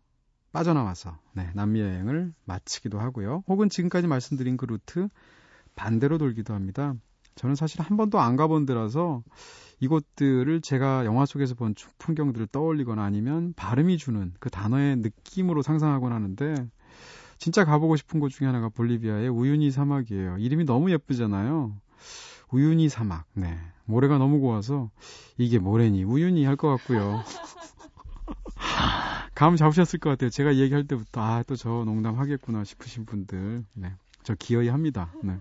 빠져나와서 0.52 1.18
네, 1.32 1.50
남미 1.54 1.80
여행을 1.80 2.32
마치기도 2.44 3.00
하고요. 3.00 3.42
혹은 3.48 3.68
지금까지 3.68 4.06
말씀드린 4.06 4.56
그 4.56 4.66
루트 4.66 5.08
반대로 5.74 6.16
돌기도 6.18 6.54
합니다. 6.54 6.94
저는 7.38 7.54
사실 7.54 7.80
한 7.80 7.96
번도 7.96 8.20
안 8.20 8.36
가본 8.36 8.66
데라서 8.66 9.22
이곳들을 9.80 10.60
제가 10.60 11.06
영화 11.06 11.24
속에서 11.24 11.54
본 11.54 11.74
풍경들을 11.98 12.48
떠올리거나 12.48 13.02
아니면 13.02 13.54
발음이 13.56 13.96
주는 13.96 14.34
그 14.40 14.50
단어의 14.50 14.96
느낌으로 14.96 15.62
상상하곤 15.62 16.12
하는데 16.12 16.54
진짜 17.38 17.64
가보고 17.64 17.94
싶은 17.96 18.18
곳 18.18 18.30
중에 18.30 18.48
하나가 18.48 18.68
볼리비아의 18.68 19.28
우유니 19.28 19.70
사막이에요. 19.70 20.38
이름이 20.38 20.64
너무 20.64 20.90
예쁘잖아요. 20.90 21.76
우유니 22.50 22.88
사막. 22.88 23.24
네. 23.34 23.56
모래가 23.84 24.18
너무 24.18 24.40
고와서 24.40 24.90
이게 25.36 25.58
모래니 25.60 26.02
우유니 26.02 26.44
할 26.44 26.56
것 26.56 26.68
같고요. 26.76 27.22
감 29.34 29.54
잡으셨을 29.56 30.00
것 30.00 30.10
같아요. 30.10 30.30
제가 30.30 30.56
얘기할 30.56 30.84
때부터 30.88 31.20
아 31.22 31.42
또 31.44 31.54
저 31.56 31.68
농담 31.84 32.18
하겠구나 32.18 32.64
싶으신 32.64 33.06
분들. 33.06 33.64
네. 33.74 33.92
저 34.24 34.34
기어이 34.34 34.66
합니다. 34.68 35.12
네. 35.22 35.38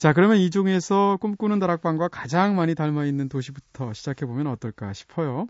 자, 0.00 0.14
그러면 0.14 0.38
이 0.38 0.48
중에서 0.48 1.18
꿈꾸는 1.20 1.58
다락방과 1.58 2.08
가장 2.08 2.56
많이 2.56 2.74
닮아 2.74 3.04
있는 3.04 3.28
도시부터 3.28 3.92
시작해 3.92 4.24
보면 4.24 4.46
어떨까 4.46 4.94
싶어요. 4.94 5.46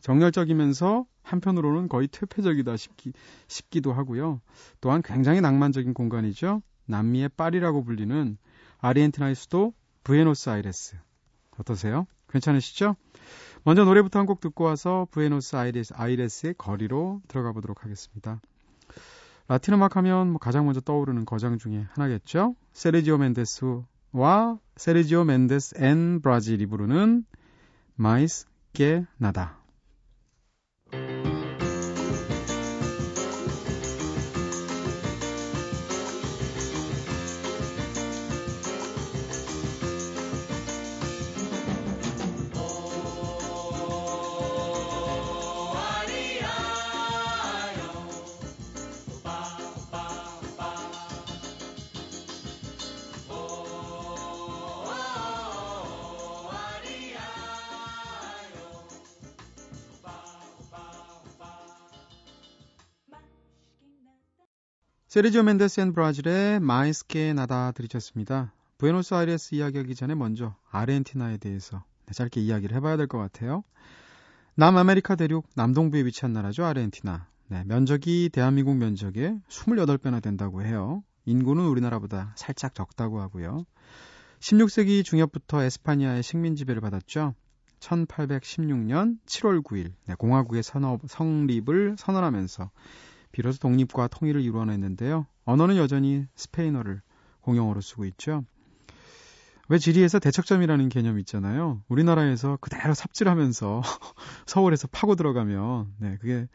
정열적이면서 0.00 1.06
한편으로는 1.22 1.88
거의 1.88 2.08
퇴폐적이다 2.08 2.76
싶기, 2.76 3.12
싶기도 3.46 3.92
하고요. 3.92 4.40
또한 4.80 5.02
굉장히 5.02 5.40
낭만적인 5.40 5.94
공간이죠. 5.94 6.62
남미의 6.86 7.28
파리라고 7.36 7.84
불리는 7.84 8.38
아르헨티나의 8.80 9.36
수도 9.36 9.72
부에노스아이레스. 10.02 10.96
어떠세요? 11.60 12.08
괜찮으시죠? 12.28 12.96
먼저 13.62 13.84
노래부터 13.84 14.18
한 14.18 14.26
곡 14.26 14.40
듣고 14.40 14.64
와서 14.64 15.06
부에노스 15.12 15.54
아이레스, 15.54 15.94
아이레스의 15.96 16.54
거리로 16.58 17.20
들어가 17.28 17.52
보도록 17.52 17.84
하겠습니다. 17.84 18.40
라틴 19.46 19.74
음악 19.74 19.94
하면 19.96 20.30
뭐 20.30 20.38
가장 20.38 20.64
먼저 20.64 20.80
떠오르는 20.80 21.24
거장 21.24 21.56
중에 21.58 21.86
하나겠죠? 21.92 22.56
세르지오 22.72 23.18
멘데스 23.18 23.82
와 24.12 24.58
세르지오 24.76 25.24
멘데스 25.24 25.82
앤 25.82 26.20
브라질이 26.20 26.66
부르는 26.66 27.24
Mas 27.96 28.46
Que 28.74 29.06
Nada. 29.16 29.61
세르지오 65.12 65.42
멘데스 65.42 65.82
앤 65.82 65.92
브라질의 65.92 66.60
Mas 66.60 66.97
Que 66.97 67.34
Nada 67.34 67.72
들으셨습니다. 67.72 68.54
부에노스아이레스 68.78 69.54
이야기하기 69.56 69.94
전에 69.94 70.14
먼저 70.14 70.54
아르헨티나에 70.70 71.36
대해서 71.36 71.84
짧게 72.10 72.40
이야기를 72.40 72.74
해봐야 72.76 72.96
될 72.96 73.08
것 73.08 73.18
같아요. 73.18 73.62
남아메리카 74.54 75.16
대륙 75.16 75.46
남동부에 75.54 76.06
위치한 76.06 76.32
나라죠, 76.32 76.64
아르헨티나. 76.64 77.26
네, 77.48 77.62
면적이 77.66 78.30
대한민국 78.32 78.78
면적의 78.78 79.38
28배나 79.50 80.22
된다고 80.22 80.62
해요. 80.62 81.04
인구는 81.26 81.66
우리나라보다 81.66 82.32
살짝 82.34 82.74
적다고 82.74 83.20
하고요. 83.20 83.66
16세기 84.40 85.04
중엽부터 85.04 85.62
에스파냐의 85.62 86.22
식민 86.22 86.56
지배를 86.56 86.80
받았죠. 86.80 87.34
1816년 87.80 89.18
7월 89.26 89.62
9일 89.62 89.92
네, 90.06 90.14
공화국의 90.14 90.62
선업, 90.62 91.02
성립을 91.06 91.96
선언하면서 91.98 92.70
비로소 93.32 93.58
독립과 93.58 94.08
통일을 94.08 94.40
이루어냈는데요. 94.42 95.26
언어는 95.44 95.76
여전히 95.76 96.26
스페인어를 96.36 97.02
공용어로 97.40 97.80
쓰고 97.80 98.04
있죠. 98.06 98.44
왜 99.68 99.78
지리에서 99.78 100.18
대척점이라는 100.18 100.88
개념이 100.88 101.20
있잖아요. 101.20 101.82
우리나라에서 101.88 102.58
그대로 102.60 102.94
삽질하면서 102.94 103.82
서울에서 104.46 104.88
파고 104.92 105.14
들어가면 105.14 105.94
네, 105.98 106.18
그게 106.20 106.46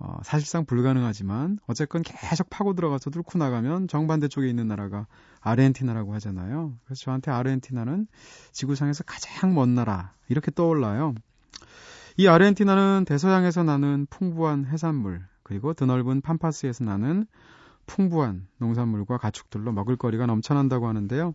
어, 0.00 0.18
사실상 0.22 0.64
불가능하지만 0.64 1.58
어쨌건 1.66 2.02
계속 2.02 2.50
파고 2.50 2.74
들어가서 2.74 3.10
뚫고 3.10 3.38
나가면 3.38 3.88
정반대 3.88 4.28
쪽에 4.28 4.48
있는 4.48 4.68
나라가 4.68 5.06
아르헨티나라고 5.40 6.14
하잖아요. 6.14 6.76
그래서 6.84 7.00
저한테 7.00 7.30
아르헨티나는 7.30 8.06
지구상에서 8.52 9.02
가장 9.04 9.54
먼 9.54 9.74
나라 9.74 10.12
이렇게 10.28 10.50
떠올라요. 10.52 11.14
이 12.16 12.28
아르헨티나는 12.28 13.04
대서양에서 13.06 13.62
나는 13.62 14.06
풍부한 14.10 14.66
해산물 14.66 15.24
그리고 15.48 15.72
드넓은 15.72 16.20
팜파스에서 16.20 16.84
나는 16.84 17.26
풍부한 17.86 18.46
농산물과 18.58 19.16
가축들로 19.16 19.72
먹을거리가 19.72 20.26
넘쳐난다고 20.26 20.86
하는데요. 20.88 21.34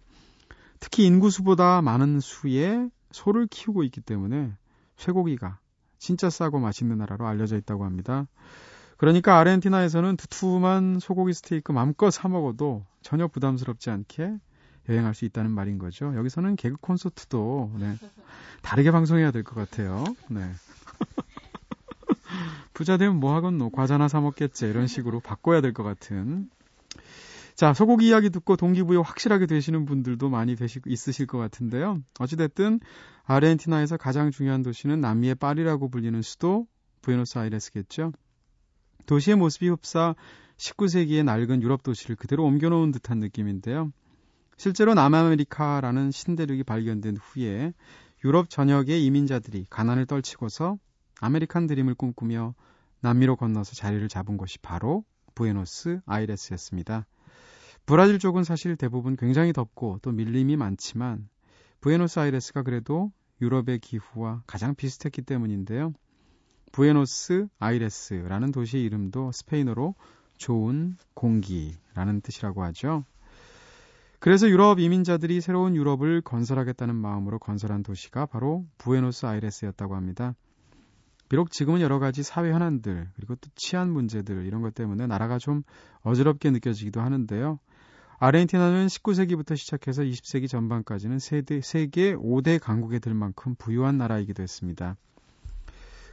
특히 0.80 1.06
인구수보다 1.08 1.82
많은 1.82 2.20
수의 2.20 2.92
소를 3.12 3.48
키우고 3.48 3.82
있기 3.86 4.02
때문에 4.02 4.54
쇠고기가 4.98 5.58
진짜 5.98 6.30
싸고 6.30 6.60
맛있는 6.60 7.00
나라로 7.00 7.26
알려져 7.26 7.58
있다고 7.58 7.86
합니다. 7.86 8.28
그러니까 8.98 9.40
아르헨티나에서는 9.40 10.16
두툼한 10.18 11.00
소고기 11.00 11.34
스테이크 11.34 11.72
맘껏 11.72 12.14
사 12.14 12.28
먹어도 12.28 12.86
전혀 13.02 13.28
부담스럽지 13.28 13.90
않게 13.90 14.38
여행할 14.90 15.16
수 15.16 15.26
있다는 15.26 15.50
말인 15.50 15.80
거죠. 15.80 16.16
여기서는 16.16 16.56
개그 16.56 16.78
콘서트도 16.78 17.72
네, 17.80 17.98
다르게 18.62 18.92
방송해야 18.92 19.32
될 19.32 19.44
것 19.44 19.56
같아요. 19.56 20.04
네. 20.28 20.52
부자 22.74 22.98
되면 22.98 23.20
뭐 23.20 23.36
하겠노? 23.36 23.70
과자나 23.70 24.08
사 24.08 24.20
먹겠지. 24.22 24.66
이런 24.66 24.88
식으로 24.88 25.20
바꿔야 25.20 25.62
될 25.62 25.74
것 25.74 25.84
같은. 25.84 26.50
자, 27.56 27.74
소고기 27.74 28.08
이야기 28.08 28.30
듣고 28.32 28.56
동기부여 28.56 29.02
확실하게 29.02 29.46
되시는 29.46 29.86
분들도 29.86 30.28
많이 30.30 30.56
되시, 30.56 30.80
있으실 30.88 31.28
것 31.28 31.38
같은데요. 31.38 32.02
어찌됐든, 32.20 32.80
아르헨티나에서 33.26 33.98
가장 33.98 34.32
중요한 34.32 34.64
도시는 34.64 35.02
남미의 35.02 35.36
파리라고 35.36 35.90
불리는 35.90 36.20
수도 36.24 36.66
부에노스아이레스겠죠. 37.02 38.12
도시의 39.06 39.38
모습이 39.38 39.68
흡사 39.70 40.16
19세기의 40.58 41.24
낡은 41.24 41.62
유럽 41.62 41.84
도시를 41.84 42.16
그대로 42.16 42.44
옮겨놓은 42.46 42.92
듯한 42.92 43.20
느낌인데요. 43.20 43.92
실제로 44.58 44.94
남아메리카라는 44.94 46.12
신대륙이 46.12 46.64
발견된 46.64 47.18
후에 47.18 47.74
유럽 48.24 48.50
전역의 48.50 49.04
이민자들이 49.06 49.66
가난을 49.70 50.06
떨치고서 50.06 50.78
아메리칸 51.24 51.68
드림을 51.68 51.96
꿈꾸며 51.96 52.54
남미로 53.00 53.38
건너서 53.38 53.76
자리를 53.76 54.06
잡은 54.10 54.36
곳이 54.36 54.60
바로 54.60 55.06
부에노스 55.36 56.02
아이레스였습니다. 56.06 57.06
브라질 57.86 58.20
쪽은 58.20 58.44
사실 58.44 58.76
대부분 58.76 59.16
굉장히 59.16 59.54
덥고 59.54 60.00
또 60.02 60.12
밀림이 60.12 60.58
많지만 60.58 61.30
부에노스 61.80 62.20
아이레스가 62.20 62.64
그래도 62.64 63.14
유럽의 63.42 63.80
기후와 63.80 64.44
가장 64.46 64.76
비슷했기 64.76 65.22
때문인데요. 65.22 65.94
부에노스 66.74 67.48
아이레스라는 67.58 68.52
도시의 68.52 68.84
이름도 68.84 69.32
스페인어로 69.32 69.96
좋은 70.38 70.98
공기라는 71.14 72.20
뜻이라고 72.20 72.64
하죠. 72.64 73.06
그래서 74.20 74.50
유럽 74.50 74.78
이민자들이 74.78 75.40
새로운 75.40 75.78
유럽을 75.78 76.20
건설하겠다는 76.20 76.96
마음으로 76.96 77.40
건설한 77.40 77.82
도시가 77.82 78.26
바로 78.26 78.66
부에노스 78.78 79.26
아이레스였다고 79.26 79.96
합니다. 79.96 80.36
비록 81.34 81.50
지금은 81.50 81.82
여러 81.82 81.98
가지 81.98 82.22
사회 82.22 82.52
현안들 82.52 83.10
그리고 83.16 83.34
또 83.34 83.50
치안 83.56 83.90
문제들 83.90 84.46
이런 84.46 84.62
것 84.62 84.76
때문에 84.76 85.08
나라가 85.08 85.40
좀 85.40 85.64
어지럽게 86.04 86.52
느껴지기도 86.52 87.02
하는데요. 87.02 87.58
아르헨티나는 88.20 88.86
19세기부터 88.86 89.58
시작해서 89.58 90.04
20세기 90.04 90.48
전반까지는 90.48 91.18
세대, 91.18 91.60
세계 91.62 92.16
5대 92.16 92.60
강국에 92.62 93.00
들 93.00 93.16
만큼 93.16 93.56
부유한 93.56 93.98
나라이기도 93.98 94.44
했습니다. 94.44 94.96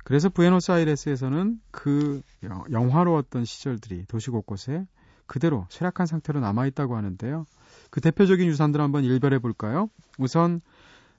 그래서 0.04 0.30
부에노스아이레스에서는 0.30 1.60
그 1.70 2.22
영화로웠던 2.72 3.44
시절들이 3.44 4.06
도시 4.08 4.30
곳곳에 4.30 4.86
그대로 5.26 5.66
쇠락한 5.68 6.06
상태로 6.06 6.40
남아있다고 6.40 6.96
하는데요. 6.96 7.44
그 7.90 8.00
대표적인 8.00 8.46
유산들 8.46 8.80
한번 8.80 9.04
일별해 9.04 9.38
볼까요? 9.38 9.90
우선 10.18 10.62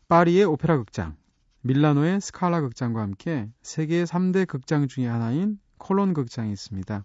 파리의 0.07 0.45
오페라 0.45 0.77
극장, 0.77 1.15
밀라노의 1.63 2.21
스칼라 2.21 2.61
극장과 2.61 3.01
함께 3.01 3.47
세계 3.61 4.03
3대 4.03 4.47
극장 4.47 4.87
중의 4.87 5.09
하나인 5.09 5.59
콜론 5.77 6.13
극장이 6.13 6.51
있습니다. 6.51 7.03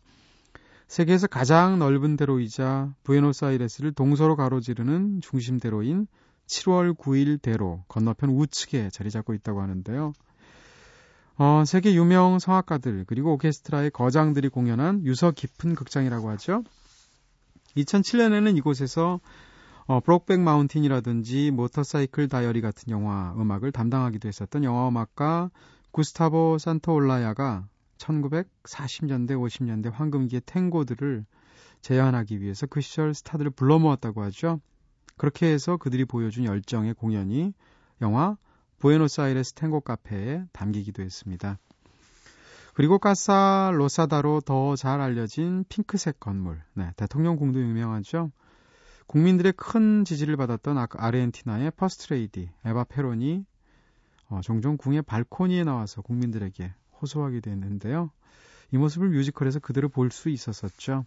세계에서 0.89 1.27
가장 1.27 1.79
넓은 1.79 2.17
대로이자 2.17 2.95
부에노스아이레스를 3.03 3.93
동서로 3.93 4.37
가로지르는 4.37 5.21
중심대로인 5.21 6.07
7월 6.47 6.97
9일 6.97 7.43
대로 7.43 7.85
건너편 7.89 8.31
우측에 8.31 8.91
자리 8.91 9.11
잡고 9.11 9.35
있다고 9.35 9.61
하는데요. 9.61 10.13
어, 11.39 11.65
세계 11.67 11.95
유명 11.95 12.39
성악가들 12.39 13.05
그리고 13.07 13.35
오케스트라의 13.35 13.91
거장들이 13.91 14.49
공연한 14.49 15.05
유서 15.05 15.33
깊은 15.33 15.75
극장이라고 15.75 16.31
하죠. 16.31 16.63
2007년에는 17.77 18.57
이곳에서 18.57 19.21
어, 19.89 20.01
브록백 20.01 20.41
마운틴이라든지 20.41 21.53
모터사이클 21.53 22.29
다이어리 22.29 22.61
같은 22.61 22.91
영화 22.91 23.33
음악을 23.39 23.71
담당하기도 23.71 24.27
했었던 24.27 24.65
영화 24.65 24.89
음악가 24.89 25.51
구스타보 25.93 26.59
산토올라야가 26.59 27.69
1940년대 27.99 29.31
50년대 29.31 29.93
황금기의 29.93 30.43
탱고들을 30.45 31.25
재현하기 31.83 32.41
위해서 32.41 32.67
그 32.67 32.81
시절 32.81 33.15
스타들을 33.15 33.53
불러 33.53 33.79
모았다고 33.79 34.23
하죠. 34.25 34.61
그렇게 35.17 35.47
해서 35.47 35.77
그들이 35.77 36.05
보여준 36.05 36.45
열정의 36.45 36.95
공연이 36.95 37.55
영화 38.03 38.37
부에노스아이레스 38.79 39.55
탱고 39.55 39.83
카페에 39.83 40.43
담기기도 40.53 41.05
했습니다. 41.05 41.59
그리고 42.75 42.99
카사 42.99 43.71
로사다로 43.73 44.41
더 44.41 44.75
잘 44.77 45.01
알려진 45.01 45.65
핑크색 45.69 46.19
건물, 46.19 46.61
네, 46.75 46.91
대통령 46.97 47.37
궁도 47.37 47.61
유명하죠. 47.61 48.33
국민들의 49.07 49.53
큰 49.57 50.05
지지를 50.05 50.37
받았던 50.37 50.79
아, 50.79 50.87
아르헨티나의 50.91 51.73
퍼스트레이디 51.73 52.51
에바 52.65 52.85
페론이 52.85 53.45
어, 54.29 54.41
종종 54.43 54.77
궁의 54.77 55.03
발코니에 55.03 55.65
나와서 55.65 56.03
국민들에게 56.03 56.75
호소하기도 57.01 57.51
했는데요. 57.51 58.11
이 58.73 58.79
모습을 58.79 59.11
뮤지컬에서 59.11 59.61
그대로 59.61 59.89
볼 59.89 60.11
수 60.11 60.29
있었었죠. 60.29 61.05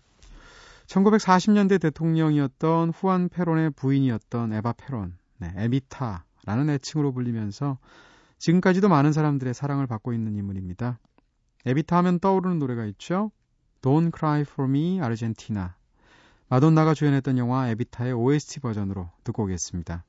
1940년대 0.87 1.79
대통령이었던 1.81 2.89
후안 2.91 3.29
페론의 3.29 3.71
부인이었던 3.71 4.53
에바 4.53 4.73
페론, 4.73 5.17
네, 5.37 5.53
에비타라는 5.55 6.69
애칭으로 6.69 7.11
불리면서 7.11 7.77
지금까지도 8.39 8.87
많은 8.89 9.11
사람들의 9.11 9.53
사랑을 9.53 9.85
받고 9.85 10.13
있는 10.13 10.35
인물입니다. 10.35 10.99
에비타 11.65 11.97
하면 11.97 12.19
떠오르는 12.19 12.57
노래가 12.57 12.85
있죠. 12.85 13.31
Don't 13.81 14.17
Cry 14.17 14.41
For 14.41 14.69
Me, 14.69 14.99
아르헨티나. 15.01 15.75
마돈나가 16.49 16.95
주연했던 16.95 17.37
영화 17.37 17.69
에비타의 17.69 18.13
OST 18.13 18.59
버전으로 18.61 19.09
듣고 19.23 19.43
오겠습니다. 19.43 20.03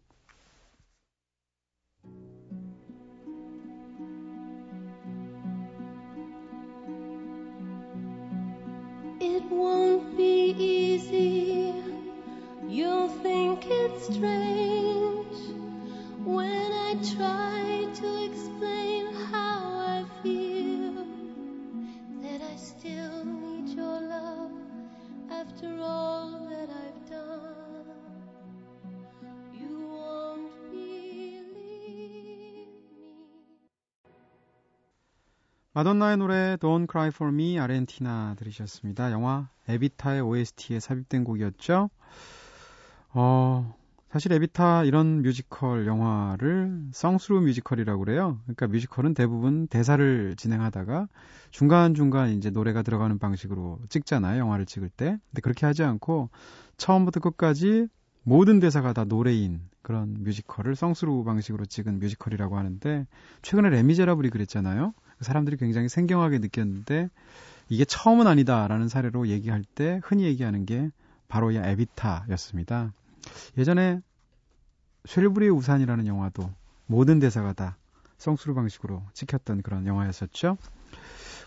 마돈나의 35.80 36.18
노래 36.18 36.56
Don't 36.56 36.90
Cry 36.90 37.08
For 37.08 37.32
Me 37.32 37.58
Argentina 37.58 38.34
들으셨습니다. 38.38 39.12
영화 39.12 39.48
에비타의 39.66 40.20
OST에 40.20 40.78
삽입된 40.78 41.24
곡이었죠. 41.24 41.88
어, 43.14 43.74
사실 44.10 44.30
에비타 44.34 44.84
이런 44.84 45.22
뮤지컬 45.22 45.86
영화를 45.86 46.82
sung-through 46.92 47.40
뮤지컬이라고 47.40 48.04
그래요. 48.04 48.40
그러니까 48.42 48.66
뮤지컬은 48.66 49.14
대부분 49.14 49.68
대사를 49.68 50.36
진행하다가 50.36 51.08
중간중간 51.50 52.28
이제 52.32 52.50
노래가 52.50 52.82
들어가는 52.82 53.18
방식으로 53.18 53.78
찍잖아요. 53.88 54.38
영화를 54.38 54.66
찍을 54.66 54.90
때. 54.90 55.18
근데 55.30 55.40
그렇게 55.40 55.64
하지 55.64 55.82
않고 55.82 56.28
처음부터 56.76 57.20
끝까지 57.20 57.86
모든 58.22 58.60
대사가 58.60 58.92
다 58.92 59.04
노래인 59.04 59.62
그런 59.80 60.14
뮤지컬을 60.24 60.76
sung-through 60.76 61.24
방식으로 61.24 61.64
찍은 61.64 62.00
뮤지컬이라고 62.00 62.58
하는데 62.58 63.06
최근에 63.40 63.70
레미제라블이 63.70 64.28
그랬잖아요. 64.28 64.92
사람들이 65.20 65.56
굉장히 65.56 65.88
생경하게 65.88 66.38
느꼈는데 66.38 67.10
이게 67.68 67.84
처음은 67.84 68.26
아니다라는 68.26 68.88
사례로 68.88 69.28
얘기할 69.28 69.64
때 69.64 70.00
흔히 70.02 70.24
얘기하는 70.24 70.66
게 70.66 70.90
바로 71.28 71.50
이 71.50 71.56
에비타였습니다. 71.56 72.92
예전에 73.58 74.00
쉘브리의 75.04 75.50
우산이라는 75.52 76.06
영화도 76.06 76.50
모든 76.86 77.20
대사가 77.20 77.52
다 77.52 77.76
성수루 78.18 78.54
방식으로 78.54 79.02
찍혔던 79.14 79.62
그런 79.62 79.86
영화였었죠. 79.86 80.58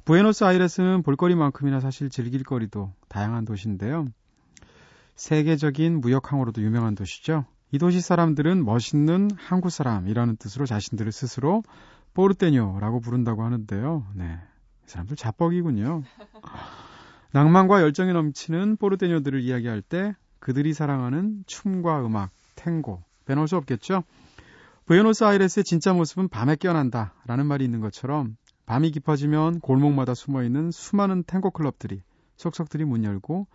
부에노스 0.06 0.44
아이레스는 0.44 1.04
볼거리만큼이나 1.04 1.80
사실 1.80 2.10
즐길 2.10 2.44
거리도 2.44 2.94
다양한 3.08 3.46
도시인데요. 3.46 4.08
세계적인 5.16 6.02
무역항으로도 6.02 6.62
유명한 6.62 6.96
도시죠. 6.96 7.46
이 7.72 7.78
도시 7.78 8.02
사람들은 8.02 8.64
멋있는 8.66 9.30
한국 9.36 9.70
사람이라는 9.70 10.38
뜻으로 10.38 10.66
자신들을 10.66 11.12
스스로 11.12 11.64
포르테뇨라고 12.14 13.00
부른다고 13.00 13.44
하는데요. 13.44 14.06
네. 14.16 14.40
이 14.86 14.90
사람들 14.90 15.16
자뻑이군요. 15.16 16.04
낭만과 17.32 17.82
열정이 17.82 18.14
넘치는 18.14 18.78
포르테뇨들을 18.78 19.42
이야기할 19.42 19.82
때 19.82 20.16
그들이 20.40 20.74
사랑하는 20.74 21.44
춤과 21.48 22.06
음악, 22.06 22.30
탱고 22.56 23.02
빼놓을 23.26 23.48
수 23.48 23.56
없겠죠. 23.58 24.04
부에노스아이레스의 24.86 25.64
진짜 25.64 25.94
모습은 25.94 26.28
밤에 26.28 26.56
깨어난다 26.56 27.14
라는 27.26 27.46
말이 27.46 27.64
있는 27.64 27.80
것처럼 27.80 28.36
밤이 28.66 28.92
깊어지면 28.92 29.62
골목마다 29.62 30.14
숨어있는 30.14 30.72
수많은 30.72 31.24
탱고 31.24 31.52
클럽들이 31.52 32.02
속속들이 32.36 32.86
문 32.86 33.04
열고 33.04 33.48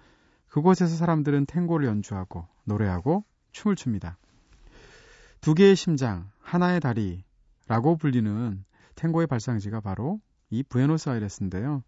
그곳에서 0.48 0.96
사람들은 0.96 1.46
탱고를 1.46 1.86
연주하고 1.86 2.46
노래하고 2.64 3.24
춤을 3.52 3.76
춥니다. 3.76 4.16
두 5.40 5.54
개의 5.54 5.76
심장, 5.76 6.30
하나의 6.40 6.80
다리 6.80 7.22
라고 7.68 7.96
불리는 7.96 8.64
탱고의 8.94 9.26
발상지가 9.26 9.80
바로 9.80 10.20
이 10.50 10.62
부에노스아이레스인데요. 10.62 11.82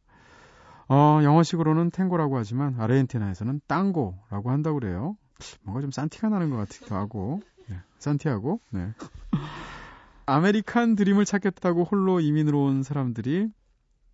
어, 0.88 1.20
영어식으로는 1.22 1.90
탱고라고 1.90 2.36
하지만 2.36 2.78
아르헨티나에서는 2.78 3.60
tango라고 3.66 4.50
한다고 4.50 4.78
그래요. 4.78 5.16
뭔가 5.62 5.80
좀 5.80 5.90
싼티가 5.90 6.28
나는 6.28 6.50
것 6.50 6.56
같기도 6.56 6.94
하고. 6.94 7.40
네, 7.68 7.76
산티아고. 7.98 8.60
네. 8.70 8.92
아메리칸 10.26 10.96
드림을 10.96 11.24
찾겠다고 11.24 11.84
홀로 11.84 12.20
이민으로 12.20 12.64
온 12.64 12.82
사람들이 12.82 13.48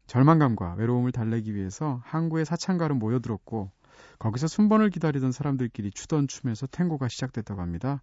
절망감과 0.06 0.74
외로움을 0.74 1.12
달래기 1.12 1.54
위해서 1.54 2.00
항구에 2.04 2.44
사창가로 2.44 2.94
모여들었고 2.94 3.70
거기서 4.18 4.46
순번을 4.46 4.90
기다리던 4.90 5.32
사람들끼리 5.32 5.90
추던 5.90 6.28
춤에서 6.28 6.66
탱고가 6.68 7.08
시작됐다고 7.08 7.60
합니다. 7.60 8.02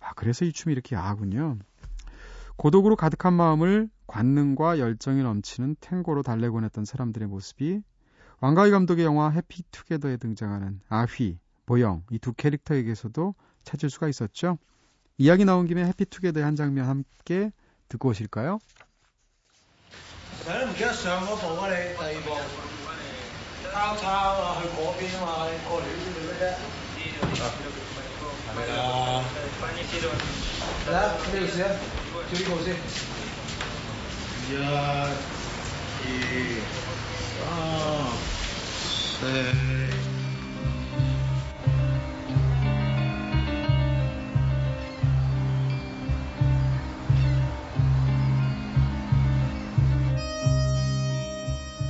아, 0.00 0.12
그래서 0.14 0.44
이 0.44 0.52
춤이 0.52 0.72
이렇게 0.72 0.94
야하군요. 0.94 1.58
고독으로 2.60 2.94
가득한 2.94 3.32
마음을 3.32 3.88
관능과 4.06 4.78
열정이 4.78 5.22
넘치는 5.22 5.76
탱고로 5.80 6.22
달래곤 6.22 6.62
했던 6.64 6.84
사람들의 6.84 7.26
모습이 7.26 7.80
왕가위 8.40 8.70
감독의 8.70 9.02
영화 9.06 9.30
해피투게더에 9.30 10.18
등장하는 10.18 10.82
아휘, 10.90 11.38
보영 11.64 12.02
이 12.10 12.18
두 12.18 12.34
캐릭터에게서도 12.34 13.34
찾을 13.64 13.88
수가 13.88 14.08
있었죠. 14.08 14.58
이야기 15.16 15.46
나온 15.46 15.66
김에 15.66 15.86
해피투게더의 15.86 16.44
한 16.44 16.54
장면 16.54 16.84
함께 16.86 17.50
듣고 17.88 18.10
오실까요? 18.10 18.58
저기 32.30 32.44
보세요. 32.44 32.76
이야, 34.52 35.10
이, 36.06 36.60
아, 37.44 38.12
네. 39.20 39.52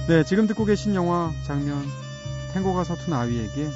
네, 0.09 0.25
지금 0.25 0.47
듣고 0.47 0.65
계신 0.65 0.95
영화 0.95 1.31
장면 1.45 1.85
탱고가 2.55 2.85
서툰 2.85 3.13
아위에게 3.13 3.69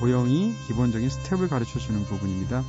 보영이 0.00 0.54
기본적인 0.66 1.08
스텝을 1.08 1.48
가르쳐 1.48 1.78
주는 1.78 2.04
부분입니다. 2.04 2.62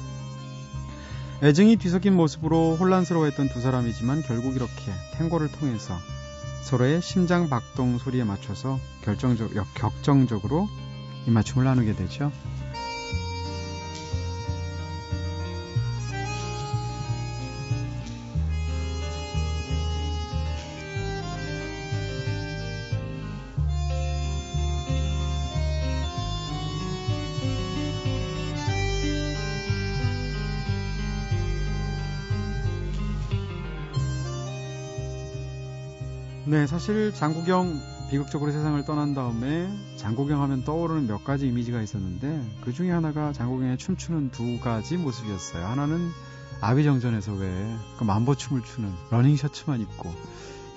애증이 1.44 1.78
뒤섞인 1.78 2.16
모습으로 2.16 2.76
혼란스러워했던 2.76 3.50
두 3.50 3.62
사람이지만 3.62 4.22
결국 4.22 4.56
이렇게 4.56 4.92
탱고를 5.18 5.52
통해서 5.52 5.98
서로의 6.62 7.02
심장 7.02 7.50
박동 7.50 7.98
소리에 7.98 8.24
맞춰서 8.24 8.80
결정적, 9.04 9.50
격정적으로 9.74 10.68
이 11.26 11.32
맞춤을 11.32 11.66
나누게 11.66 11.96
되죠. 11.96 12.32
네, 36.52 36.68
사실 36.68 37.14
장국영 37.14 37.80
비극적으로 38.10 38.52
세상을 38.52 38.84
떠난 38.84 39.14
다음에 39.16 39.70
장국영 39.96 40.42
하면 40.42 40.66
떠오르는 40.66 41.08
몇 41.08 41.24
가지 41.24 41.48
이미지가 41.48 41.82
있었는데 41.82 42.44
그 42.66 42.74
중에 42.74 42.92
하나가 42.92 43.32
장국영의 43.32 43.78
춤추는 43.78 44.32
두 44.32 44.60
가지 44.60 44.98
모습이었어요. 44.98 45.66
하나는 45.66 46.10
아비정전에서 46.60 47.36
왜 47.36 47.78
그 47.98 48.04
맘보춤을 48.04 48.64
추는 48.64 48.92
러닝 49.12 49.38
셔츠만 49.38 49.80
입고 49.80 50.14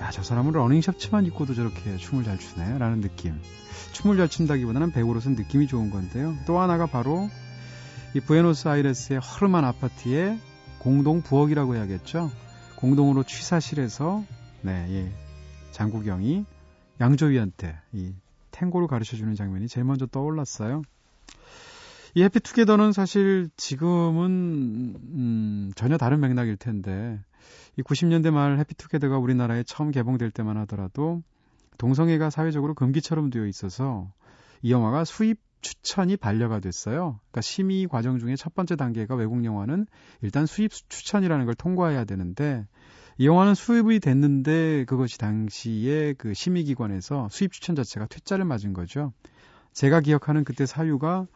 야 0.01 0.13
저 0.13 0.23
사람은 0.23 0.53
러닝 0.53 0.81
셔츠만 0.81 1.27
입고도 1.27 1.55
저렇게 1.55 1.97
춤을 1.97 2.23
잘 2.23 2.39
추네 2.39 2.79
라는 2.79 3.01
느낌 3.01 3.35
춤을 3.91 4.17
잘 4.17 4.29
춘다기보다는 4.29 4.93
배우로서는 4.93 5.37
느낌이 5.37 5.67
좋은 5.67 5.91
건데요. 5.91 6.37
또 6.47 6.61
하나가 6.61 6.87
바로 6.87 7.29
이 8.15 8.21
부에노스 8.21 8.69
아이레스의 8.69 9.19
허름한 9.19 9.65
아파트의 9.65 10.39
공동 10.79 11.21
부엌이라고 11.21 11.75
해야겠죠. 11.75 12.31
공동으로 12.77 13.25
취사실에서 13.25 14.23
네, 14.63 14.87
예, 14.91 15.24
장국영이 15.75 16.47
양조위한테 17.01 17.77
이 17.93 18.15
탱고를 18.53 18.87
가르쳐 18.87 19.17
주는 19.17 19.35
장면이 19.35 19.67
제일 19.67 19.85
먼저 19.85 20.07
떠올랐어요. 20.07 20.83
이 22.15 22.23
해피투게더는 22.23 22.93
사실 22.93 23.51
지금은 23.57 24.31
음, 24.31 25.73
전혀 25.75 25.99
다른 25.99 26.21
맥락일 26.21 26.57
텐데 26.57 27.21
이 27.77 27.83
90년대 27.83 28.31
말 28.31 28.57
해피투게더가 28.61 29.19
우리나라에 29.19 29.65
처음 29.65 29.91
개봉될 29.91 30.31
때만 30.31 30.57
하더라도 30.59 31.23
동성애가 31.77 32.31
사회적으로 32.31 32.75
금기처럼 32.75 33.31
되어 33.31 33.47
있어서 33.47 34.13
이 34.63 34.71
영화가 34.71 35.05
수입 35.05 35.41
추천이 35.61 36.17
반려가 36.17 36.61
됐어요. 36.61 37.19
그러니까 37.31 37.41
심의 37.41 37.89
과정 37.89 38.21
중에 38.21 38.37
첫 38.37 38.55
번째 38.55 38.77
단계가 38.77 39.17
외국 39.17 39.45
영화는 39.45 39.87
일단 40.23 40.47
수입 40.47 40.71
추천이라는 40.71 41.47
걸 41.47 41.55
통과해야 41.57 42.05
되는데 42.05 42.65
이 43.17 43.27
영화는 43.27 43.55
수입이 43.55 44.01
됐는데 44.01 44.85
그것이 44.87 45.19
당시에 45.19 46.15
그 46.15 46.35
심의기관에서 46.35 47.29
수입 47.31 47.53
추천 47.53 47.77
자체가 47.77 48.07
퇴짜를 48.07 48.45
맞은 48.45 48.73
거죠. 48.73 49.13
제가 49.73 50.01
기억하는 50.01 50.45
그때 50.45 50.67
사유가 50.67 51.27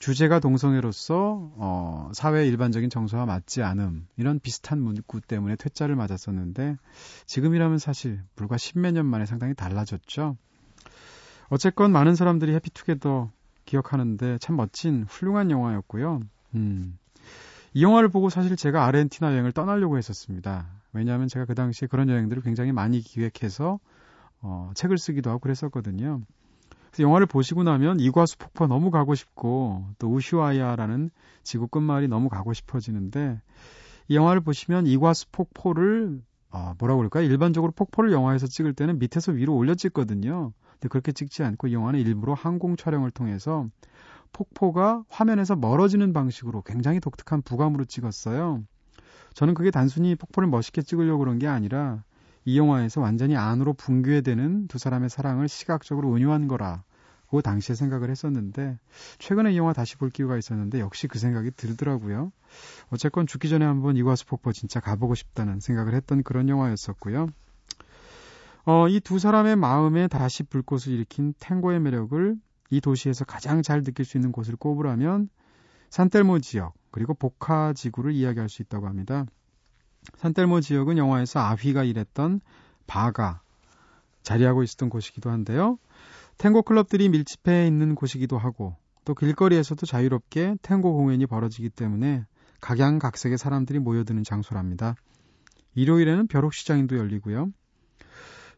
주제가 0.00 0.40
동성애로서 0.40 1.52
어, 1.56 2.10
사회 2.12 2.46
일반적인 2.46 2.90
정서와 2.90 3.24
맞지 3.24 3.62
않음 3.62 4.06
이런 4.16 4.40
비슷한 4.40 4.80
문구 4.80 5.20
때문에 5.20 5.54
퇴짜를 5.56 5.94
맞았었는데 5.94 6.76
지금이라면 7.26 7.78
사실 7.78 8.20
불과 8.34 8.56
십몇 8.56 8.94
년 8.94 9.06
만에 9.06 9.26
상당히 9.26 9.54
달라졌죠. 9.54 10.36
어쨌건 11.48 11.92
많은 11.92 12.16
사람들이 12.16 12.52
해피투게더 12.54 13.30
기억하는데 13.64 14.38
참 14.38 14.56
멋진 14.56 15.04
훌륭한 15.08 15.50
영화였고요. 15.52 16.20
음. 16.56 16.98
이 17.74 17.82
영화를 17.82 18.08
보고 18.08 18.28
사실 18.28 18.56
제가 18.56 18.86
아르헨티나 18.86 19.32
여행을 19.32 19.52
떠나려고 19.52 19.98
했었습니다. 19.98 20.66
왜냐하면 20.94 21.28
제가 21.28 21.44
그 21.44 21.54
당시에 21.54 21.88
그런 21.88 22.08
여행들을 22.08 22.42
굉장히 22.42 22.72
많이 22.72 23.00
기획해서 23.00 23.78
어, 24.40 24.70
책을 24.74 24.98
쓰기도 24.98 25.30
하고 25.30 25.40
그랬었거든요. 25.40 26.22
그래서 26.90 27.02
영화를 27.02 27.26
보시고 27.26 27.64
나면 27.64 27.98
이과수 27.98 28.38
폭포 28.38 28.66
너무 28.66 28.90
가고 28.90 29.14
싶고 29.14 29.84
또 29.98 30.12
우슈아이아라는 30.12 31.10
지구 31.42 31.66
끝말이 31.66 32.08
너무 32.08 32.28
가고 32.28 32.52
싶어지는데 32.52 33.40
이 34.08 34.16
영화를 34.16 34.42
보시면 34.42 34.86
이과수 34.86 35.30
폭포를 35.32 36.22
어, 36.50 36.74
뭐라고 36.78 36.98
그럴까요? 36.98 37.24
일반적으로 37.24 37.72
폭포를 37.72 38.12
영화에서 38.12 38.46
찍을 38.46 38.74
때는 38.74 39.00
밑에서 39.00 39.32
위로 39.32 39.56
올려 39.56 39.74
찍거든요. 39.74 40.52
근데 40.74 40.88
그렇게 40.88 41.10
찍지 41.10 41.42
않고 41.42 41.66
이 41.66 41.74
영화는 41.74 41.98
일부러 41.98 42.34
항공 42.34 42.76
촬영을 42.76 43.10
통해서 43.10 43.66
폭포가 44.32 45.04
화면에서 45.08 45.56
멀어지는 45.56 46.12
방식으로 46.12 46.62
굉장히 46.62 47.00
독특한 47.00 47.42
부감으로 47.42 47.86
찍었어요. 47.86 48.62
저는 49.34 49.54
그게 49.54 49.70
단순히 49.70 50.14
폭포를 50.14 50.48
멋있게 50.48 50.82
찍으려고 50.82 51.18
그런 51.18 51.38
게 51.38 51.46
아니라 51.46 52.02
이 52.44 52.58
영화에서 52.58 53.00
완전히 53.00 53.36
안으로 53.36 53.72
붕괴되는 53.74 54.68
두 54.68 54.78
사람의 54.78 55.08
사랑을 55.10 55.48
시각적으로 55.48 56.14
은유한 56.14 56.48
거라. 56.48 56.84
고 57.26 57.42
당시에 57.42 57.74
생각을 57.74 58.10
했었는데 58.10 58.78
최근에 59.18 59.54
이 59.54 59.56
영화 59.56 59.72
다시 59.72 59.96
볼 59.96 60.10
기회가 60.10 60.36
있었는데 60.36 60.78
역시 60.78 61.08
그 61.08 61.18
생각이 61.18 61.50
들더라고요. 61.56 62.30
어쨌건 62.90 63.26
죽기 63.26 63.48
전에 63.48 63.64
한번 63.64 63.96
이과수 63.96 64.26
폭포 64.26 64.52
진짜 64.52 64.78
가보고 64.78 65.16
싶다는 65.16 65.58
생각을 65.58 65.94
했던 65.94 66.22
그런 66.22 66.48
영화였었고요. 66.48 67.26
어, 68.66 68.88
이 68.88 69.00
두 69.00 69.18
사람의 69.18 69.56
마음에 69.56 70.06
다시 70.06 70.44
불꽃을 70.44 70.88
일으킨 70.88 71.34
탱고의 71.40 71.80
매력을 71.80 72.36
이 72.70 72.80
도시에서 72.80 73.24
가장 73.24 73.62
잘 73.62 73.82
느낄 73.82 74.04
수 74.04 74.16
있는 74.16 74.30
곳을 74.30 74.54
꼽으라면 74.54 75.28
산텔모 75.90 76.38
지역 76.38 76.74
그리고 76.94 77.12
보카 77.12 77.72
지구를 77.72 78.12
이야기할 78.12 78.48
수 78.48 78.62
있다고 78.62 78.86
합니다. 78.86 79.26
산텔모 80.18 80.60
지역은 80.60 80.96
영화에서 80.96 81.40
아휘가 81.40 81.82
일했던 81.82 82.40
바가 82.86 83.42
자리하고 84.22 84.62
있었던 84.62 84.90
곳이기도 84.90 85.28
한데요. 85.28 85.76
탱고 86.38 86.62
클럽들이 86.62 87.08
밀집해 87.08 87.66
있는 87.66 87.96
곳이기도 87.96 88.38
하고 88.38 88.76
또 89.04 89.16
길거리에서도 89.16 89.84
자유롭게 89.84 90.54
탱고 90.62 90.94
공연이 90.94 91.26
벌어지기 91.26 91.70
때문에 91.70 92.26
각양각색의 92.60 93.38
사람들이 93.38 93.80
모여드는 93.80 94.22
장소랍니다. 94.22 94.94
일요일에는 95.74 96.28
벼룩시장도 96.28 96.96
열리고요. 96.96 97.50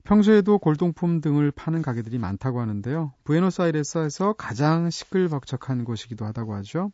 평소에도 0.05 0.59
골동품 0.59 1.22
등을 1.22 1.53
파는 1.53 1.81
가게들이 1.81 2.18
많다고 2.18 2.61
하는데요. 2.61 3.14
부에노스아이레스에서 3.25 4.35
가장 4.35 4.90
시끌벅적한 4.90 5.85
곳이기도 5.85 6.27
하다고 6.27 6.55
하죠. 6.57 6.92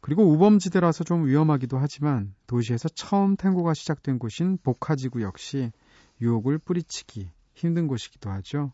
그리고 0.00 0.24
우범지대라서 0.30 1.04
좀 1.04 1.26
위험하기도 1.26 1.78
하지만 1.78 2.34
도시에서 2.46 2.88
처음 2.90 3.36
탱고가 3.36 3.74
시작된 3.74 4.18
곳인 4.18 4.58
보카지구 4.62 5.22
역시 5.22 5.72
유혹을 6.20 6.58
뿌리치기 6.58 7.30
힘든 7.54 7.86
곳이기도 7.86 8.30
하죠. 8.30 8.72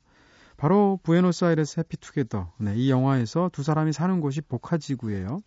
바로 0.57 1.01
부에노스아이레스 1.03 1.81
해피투게더. 1.81 2.53
네, 2.59 2.75
이 2.77 2.91
영화에서 2.91 3.51
두 3.53 3.63
사람이 3.63 3.93
사는 3.93 4.21
곳이 4.21 4.41
보카지구예요. 4.43 5.41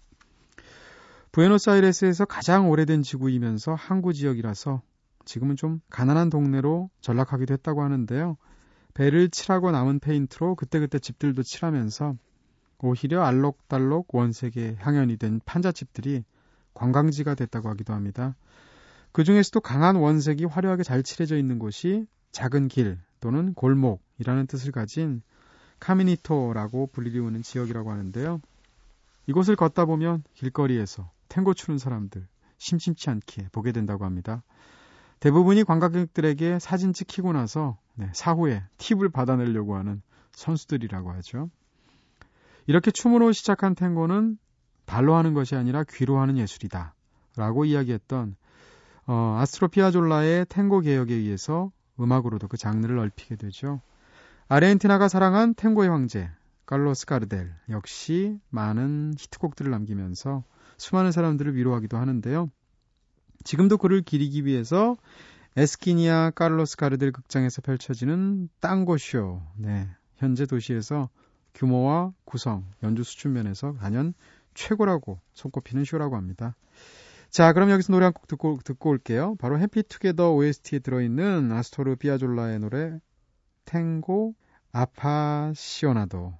부에노스아이레스에서 1.32 2.26
가장 2.26 2.70
오래된 2.70 3.02
지구이면서 3.02 3.76
항구 3.76 4.14
지역이라서 4.14 4.82
지금은 5.26 5.56
좀 5.56 5.82
가난한 5.90 6.30
동네로 6.30 6.90
전락하기도 7.02 7.54
했다고 7.54 7.84
하는데요. 7.84 8.38
배를 8.94 9.30
칠하고 9.30 9.72
남은 9.72 10.00
페인트로 10.00 10.56
그때그때 10.56 11.00
집들도 11.00 11.44
칠하면서 11.44 12.16
오히려 12.86 13.24
알록달록 13.24 14.14
원색의 14.14 14.78
향연이 14.80 15.18
된 15.18 15.42
판잣집들이 15.46 16.24
관광지가 16.74 17.36
됐다고 17.36 17.70
하기도 17.70 17.94
합니다. 17.94 18.36
그 19.12 19.24
중에서도 19.24 19.62
강한 19.62 19.96
원색이 19.96 20.46
화려하게 20.46 20.84
잘 20.84 21.02
칠해져 21.02 21.38
있는 21.38 21.58
곳이 21.58 22.06
작은 22.32 22.68
길 22.68 23.00
또는 23.20 23.54
골목이라는 23.54 24.48
뜻을 24.48 24.72
가진 24.72 25.22
카미니토라고 25.80 26.88
불리우는 26.88 27.42
지역이라고 27.42 27.92
하는데요. 27.92 28.42
이곳을 29.28 29.56
걷다 29.56 29.86
보면 29.86 30.24
길거리에서 30.34 31.10
탱고 31.30 31.54
추는 31.54 31.78
사람들 31.78 32.28
심심치 32.58 33.10
않게 33.10 33.50
보게 33.52 33.72
된다고 33.72 34.06
합니다. 34.06 34.44
대부분이 35.20 35.64
관광객들에게 35.64 36.60
사진 36.60 36.94
찍히고 36.94 37.34
나서 37.34 37.78
네, 37.96 38.10
사후에 38.14 38.64
팁을 38.78 39.10
받아내려고 39.10 39.76
하는 39.76 40.02
선수들이라고 40.34 41.12
하죠. 41.14 41.50
이렇게 42.68 42.92
춤으로 42.92 43.32
시작한 43.32 43.76
탱고는 43.76 44.38
발로 44.86 45.16
하는 45.16 45.34
것이 45.34 45.56
아니라 45.56 45.84
귀로 45.84 46.20
하는 46.20 46.38
예술이다. 46.38 46.94
라고 47.36 47.66
이야기했던 47.66 48.36
어, 49.08 49.38
아스트로 49.40 49.68
피아졸라의 49.68 50.46
탱고 50.48 50.82
개혁에 50.82 51.14
의해서 51.14 51.72
음악으로도 52.00 52.48
그 52.48 52.58
장르를 52.58 52.96
넓히게 52.96 53.36
되죠. 53.36 53.82
아르헨티나가 54.48 55.08
사랑한 55.08 55.54
탱고의 55.54 55.90
황제 55.90 56.30
칼로스 56.66 57.06
카르델 57.06 57.54
역시 57.70 58.40
많은 58.50 59.14
히트곡들을 59.18 59.70
남기면서 59.70 60.44
수많은 60.78 61.12
사람들을 61.12 61.56
위로하기도 61.56 61.98
하는데요. 61.98 62.50
지금도 63.44 63.78
그를 63.78 64.02
기리기 64.02 64.46
위해서 64.46 64.98
에스키니아 65.56 66.32
카를로스 66.32 66.78
가르델 66.78 67.12
극장에서 67.12 67.62
펼쳐지는 67.62 68.50
땅고쇼. 68.60 69.42
네. 69.58 69.88
현재 70.18 70.46
도시에서 70.46 71.10
규모와 71.56 72.14
구성, 72.26 72.66
연주 72.84 73.04
수준 73.04 73.34
면에서 73.34 73.74
단연 73.80 74.14
최고라고 74.54 75.20
손꼽히는 75.34 75.84
쇼라고 75.86 76.16
합니다. 76.16 76.56
자, 77.30 77.52
그럼 77.54 77.70
여기서 77.72 77.92
노래 77.92 78.06
한 78.06 78.14
곡 78.14 78.28
듣고, 78.28 78.60
듣고 78.64 78.90
올게요. 78.92 79.36
바로 79.40 79.60
해피 79.60 79.84
투게더 79.84 80.34
OST에 80.36 80.80
들어있는 80.80 81.52
아스토르 81.52 81.96
비아졸라의 81.98 82.60
노래 82.60 83.00
탱고 83.66 84.36
아파시오나도 84.72 86.34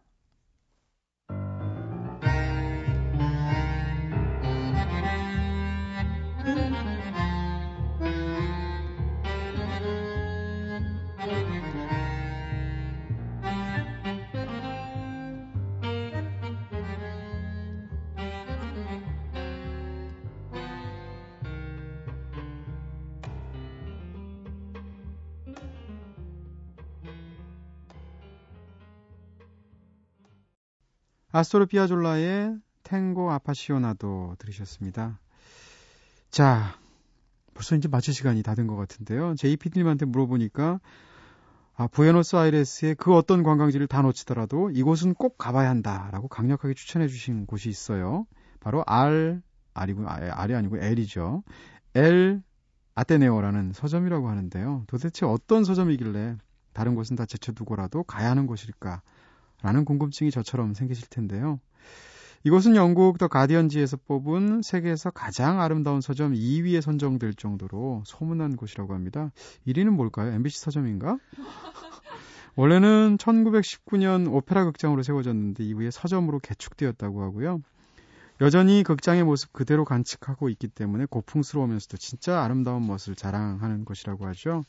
아스토르 31.38 31.66
피아졸라의 31.66 32.56
탱고 32.84 33.30
아파시오나도 33.32 34.36
들으셨습니다. 34.40 35.20
자, 36.32 36.78
벌써 37.54 37.76
이제 37.76 37.90
마칠 37.90 38.14
시간이 38.14 38.42
다 38.42 38.56
된 38.56 38.68
것 38.68 38.78
같은데요. 38.78 39.36
제이피디님한테 39.36 40.06
물어보니까 40.06 40.80
아, 41.76 41.88
부에노스아이레스의 41.88 42.96
그 42.96 43.14
어떤 43.14 43.44
관광지를 43.44 43.88
다 43.88 44.02
놓치더라도 44.02 44.70
이곳은 44.70 45.14
꼭 45.14 45.38
가봐야 45.38 45.70
한다라고 45.70 46.30
강력하게 46.30 46.74
추천해 46.74 47.10
주신 47.10 47.46
곳이 47.46 47.68
있어요. 47.68 48.26
바로 48.62 48.82
알 48.88 49.42
아니고 49.74 50.08
알이 50.08 50.56
아니고 50.56 50.78
엘이죠. 50.78 51.44
엘 51.96 52.42
아테네오라는 52.94 53.74
서점이라고 53.74 54.30
하는데요. 54.30 54.86
도대체 54.88 55.26
어떤 55.26 55.66
서점이길래 55.66 56.38
다른 56.72 56.96
곳은 56.96 57.18
다 57.18 57.26
제쳐두고라도 57.26 58.04
가야 58.04 58.30
하는 58.30 58.48
곳일까? 58.48 59.02
라는 59.62 59.86
궁금증이 59.86 60.32
저처럼 60.32 60.74
생기실 60.74 61.08
텐데요. 61.10 61.60
이곳은 62.44 62.76
영국 62.76 63.18
더 63.18 63.28
가디언지에서 63.28 63.98
뽑은 64.06 64.62
세계에서 64.62 65.10
가장 65.10 65.62
아름다운 65.62 66.00
서점 66.00 66.34
2위에 66.34 66.80
선정될 66.80 67.34
정도로 67.34 68.04
소문난 68.06 68.56
곳이라고 68.56 68.94
합니다. 68.94 69.32
1위는 69.66 69.90
뭘까요? 69.90 70.32
MBC 70.32 70.60
서점인가? 70.60 71.18
원래는 72.56 73.18
1919년 73.18 74.32
오페라 74.32 74.64
극장으로 74.64 75.02
세워졌는데 75.02 75.64
이후에 75.64 75.90
서점으로 75.90 76.40
개축되었다고 76.40 77.24
하고요. 77.24 77.62
여전히 78.42 78.84
극장의 78.84 79.24
모습 79.24 79.52
그대로 79.52 79.84
간직하고 79.84 80.50
있기 80.50 80.68
때문에 80.68 81.06
고풍스러우면서도 81.06 81.98
진짜 81.98 82.44
아름다운 82.44 82.86
멋을 82.86 83.16
자랑하는 83.16 83.86
것이라고 83.86 84.28
하죠. 84.28 84.66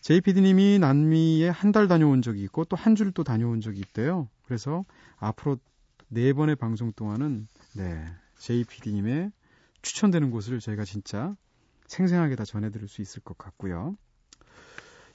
JPD님이 0.00 0.78
남미에 0.78 1.48
한 1.48 1.72
달 1.72 1.86
다녀온 1.88 2.22
적이 2.22 2.42
있고 2.44 2.64
또한줄또 2.64 3.22
다녀온 3.22 3.60
적이 3.60 3.80
있대요. 3.80 4.28
그래서 4.44 4.84
앞으로 5.18 5.58
네 6.08 6.32
번의 6.32 6.56
방송 6.56 6.92
동안은 6.92 7.46
네 7.76 8.04
JPD님의 8.38 9.30
추천되는 9.82 10.30
곳을 10.30 10.58
저희가 10.58 10.84
진짜 10.84 11.36
생생하게 11.86 12.34
다 12.36 12.44
전해드릴 12.44 12.88
수 12.88 13.02
있을 13.02 13.22
것 13.22 13.36
같고요. 13.38 13.96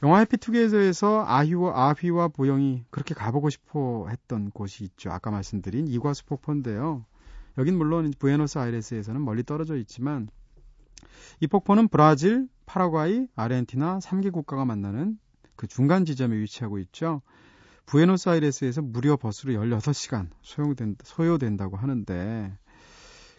영화 0.03 0.19
해피투게더에서 0.19 1.25
아휘와 1.27 1.89
아휘와 1.89 2.27
보영이 2.29 2.85
그렇게 2.89 3.13
가보고 3.15 3.49
싶어 3.49 4.07
했던 4.09 4.49
곳이 4.51 4.83
있죠. 4.83 5.11
아까 5.11 5.31
말씀드린 5.31 5.87
이과수 5.87 6.25
폭포인데요. 6.25 7.05
여긴 7.57 7.77
물론 7.77 8.13
부에노스 8.17 8.59
아이레스에서는 8.59 9.23
멀리 9.23 9.43
떨어져 9.43 9.77
있지만 9.77 10.29
이 11.39 11.47
폭포는 11.47 11.87
브라질, 11.87 12.47
파라과이, 12.65 13.27
아르헨티나 13.35 13.99
3개 13.99 14.31
국가가 14.31 14.65
만나는 14.65 15.17
그 15.55 15.67
중간 15.67 16.05
지점에 16.05 16.37
위치하고 16.37 16.79
있죠. 16.79 17.21
부에노스아이레스에서 17.85 18.81
무려 18.81 19.15
버스로 19.15 19.53
16시간 19.53 20.29
소요된, 20.41 20.97
소요된다고 21.03 21.77
하는데 21.77 22.57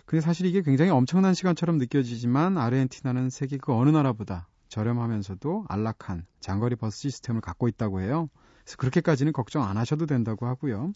근데 0.04 0.20
사실 0.20 0.46
이게 0.46 0.62
굉장히 0.62 0.92
엄청난 0.92 1.34
시간처럼 1.34 1.78
느껴지지만 1.78 2.58
아르헨티나는 2.58 3.28
세계 3.28 3.58
그 3.58 3.74
어느 3.74 3.90
나라보다 3.90 4.48
저렴하면서도 4.68 5.66
안락한 5.68 6.26
장거리 6.38 6.76
버스 6.76 7.00
시스템을 7.00 7.40
갖고 7.40 7.66
있다고 7.66 8.00
해요. 8.00 8.28
그래서 8.64 8.76
그렇게까지는 8.76 9.32
걱정 9.32 9.64
안 9.64 9.76
하셔도 9.76 10.06
된다고 10.06 10.46
하고요. 10.46 10.92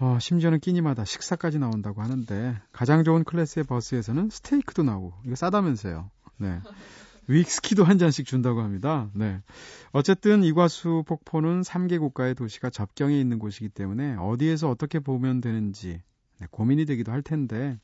어, 0.00 0.18
심지어는 0.18 0.60
끼니마다 0.60 1.04
식사까지 1.04 1.58
나온다고 1.58 2.00
하는데 2.00 2.56
가장 2.72 3.04
좋은 3.04 3.22
클래스의 3.22 3.64
버스에서는 3.64 4.30
스테이크도 4.30 4.82
나오고 4.82 5.12
이거 5.26 5.34
싸다면서요. 5.34 6.10
네. 6.38 6.60
윅스키도 7.28 7.84
한 7.84 7.98
잔씩 7.98 8.26
준다고 8.26 8.62
합니다. 8.62 9.10
네. 9.12 9.42
어쨌든 9.92 10.42
이과수 10.42 11.04
폭포는 11.06 11.60
3개 11.60 11.98
국가의 12.00 12.34
도시가 12.34 12.70
접경에 12.70 13.20
있는 13.20 13.38
곳이기 13.38 13.68
때문에 13.68 14.16
어디에서 14.18 14.70
어떻게 14.70 15.00
보면 15.00 15.42
되는지 15.42 16.02
네, 16.38 16.46
고민이 16.50 16.86
되기도 16.86 17.12
할 17.12 17.22
텐데 17.22 17.78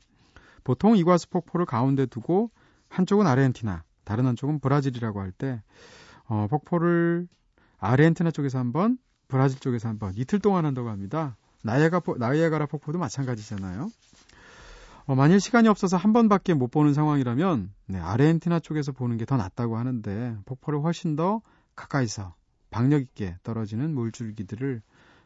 보통 0.63 0.97
이과수 0.97 1.29
폭포를 1.29 1.65
가운데 1.67 2.07
두고 2.07 2.49
한쪽은 2.89 3.27
아르헨티나, 3.27 3.83
다른 4.05 4.25
한쪽은 4.25 4.59
브라질이라고 4.59 5.21
할 5.21 5.31
때 5.31 5.61
어, 6.25 6.47
폭포를 6.49 7.27
아르헨티나 7.77 8.31
쪽에서 8.31 8.57
한 8.57 8.73
번, 8.73 8.97
브라질 9.27 9.59
쪽에서 9.59 9.87
한번 9.87 10.13
이틀 10.15 10.39
동안 10.39 10.65
한다고 10.65 10.89
합니다. 10.89 11.37
나이아가, 11.63 12.01
나이아가라 12.17 12.65
폭포도 12.67 12.99
마찬가지잖아요. 12.99 13.89
어, 15.05 15.15
만일 15.15 15.39
시간이 15.39 15.67
없어서 15.69 15.95
한 15.97 16.11
번밖에 16.13 16.53
못 16.53 16.69
보는 16.69 16.93
상황이라면 16.93 17.71
네, 17.87 17.99
아르헨티나 17.99 18.59
쪽에서 18.59 18.91
보는 18.91 19.17
게 19.17 19.25
더 19.25 19.37
낫다고 19.37 19.77
하는데 19.77 20.37
폭포를 20.45 20.81
훨씬 20.81 21.15
더 21.15 21.41
가까이서 21.75 22.35
박력 22.69 23.01
있게 23.01 23.37
떨어지는 23.43 23.93
물줄기들을 23.93 24.81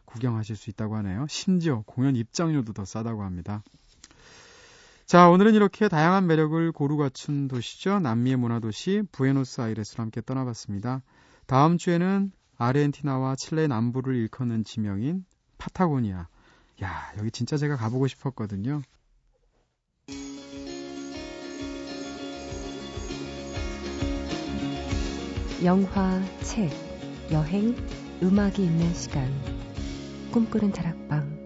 구경하실 0.05 0.55
수 0.55 0.69
있다고 0.69 0.95
하네요. 0.97 1.25
심지어 1.29 1.83
공연 1.85 2.15
입장료도 2.15 2.73
더 2.73 2.85
싸다고 2.85 3.23
합니다. 3.23 3.63
자, 5.05 5.29
오늘은 5.29 5.55
이렇게 5.55 5.89
다양한 5.89 6.27
매력을 6.27 6.71
고루 6.71 6.97
갖춘 6.97 7.47
도시죠. 7.47 7.99
남미의 7.99 8.37
문화도시 8.37 9.03
부에노스아이레스로 9.11 10.01
함께 10.03 10.21
떠나봤습니다. 10.21 11.01
다음 11.47 11.77
주에는 11.77 12.31
아르헨티나와 12.57 13.35
칠레 13.35 13.67
남부를 13.67 14.15
일컫는 14.15 14.63
지명인 14.63 15.25
파타고니아. 15.61 16.27
야, 16.83 17.13
여기 17.19 17.29
진짜 17.29 17.55
제가 17.55 17.75
가보고 17.75 18.07
싶었거든요. 18.07 18.81
영화, 25.63 26.19
책, 26.41 26.71
여행, 27.31 27.75
음악이 28.23 28.63
있는 28.63 28.91
시간. 28.95 29.29
꿈꾸는 30.31 30.71
다락방. 30.71 31.39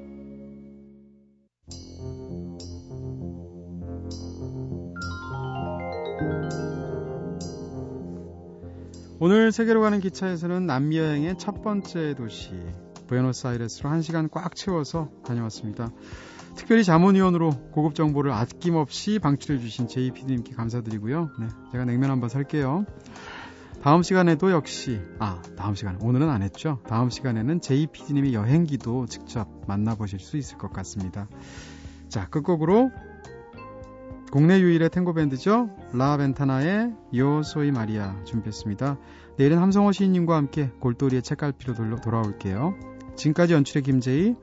오늘 9.20 9.52
세계로 9.52 9.82
가는 9.82 10.00
기차에서는 10.00 10.66
남미 10.66 11.00
여행의 11.00 11.38
첫 11.38 11.62
번째 11.62 12.14
도시 12.16 12.52
부에노스아이레스로 13.08 13.90
1시간 13.90 14.30
꽉 14.32 14.56
채워서 14.56 15.10
다녀왔습니다. 15.26 15.90
특별히 16.56 16.84
자문위원으로 16.84 17.52
고급 17.72 17.96
정보를 17.96 18.32
아낌없이 18.32 19.20
방출해 19.20 19.60
주신 19.60 19.88
JPD님께 19.88 20.54
감사드리고요. 20.56 21.30
네, 21.40 21.48
제가 21.72 21.86
냉면 21.86 22.12
한번 22.12 22.30
살게요. 22.30 22.86
다음 23.82 24.02
시간에도 24.02 24.52
역시 24.52 25.00
아 25.20 25.42
다음 25.58 25.76
시간 25.76 26.02
오늘은 26.02 26.30
안 26.30 26.42
했죠. 26.42 26.80
다음 26.88 27.10
시간에는 27.10 27.62
JPD님의 27.62 28.34
여행기도 28.34 29.06
직접 29.06 29.48
만나보실 29.68 30.20
수 30.20 30.38
있을 30.38 30.58
것 30.58 30.72
같습니다. 30.74 31.28
자 32.10 32.28
끝곡으로 32.30 32.92
국내 34.32 34.60
유일의 34.60 34.90
탱고 34.90 35.14
밴드죠. 35.14 35.70
라 35.94 36.18
벤타나의 36.18 36.96
요 37.18 37.44
소이 37.44 37.72
마리아 37.72 38.16
준비했습니다. 38.24 38.98
내일은 39.38 39.60
함성호 39.60 39.92
시인님과 39.92 40.36
함께 40.36 40.72
골돌이의 40.80 41.22
책갈피로 41.22 42.02
돌아올게요. 42.02 42.95
지금까지 43.16 43.54
연출의 43.54 43.84
김재희, 43.84 44.36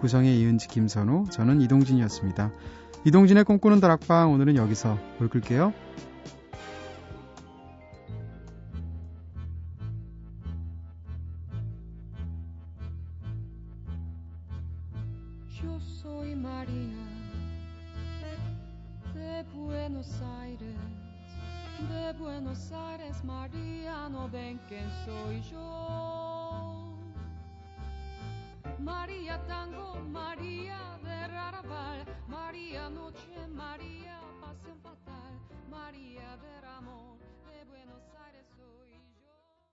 구성의 0.00 0.38
이은지, 0.38 0.68
김선우, 0.68 1.26
저는 1.30 1.60
이동진이었습니다. 1.62 2.52
이동진의 3.04 3.44
꿈꾸는 3.44 3.80
다락방 3.80 4.32
오늘은 4.32 4.56
여기서 4.56 4.98
물 5.18 5.28
끌게요. 5.28 5.72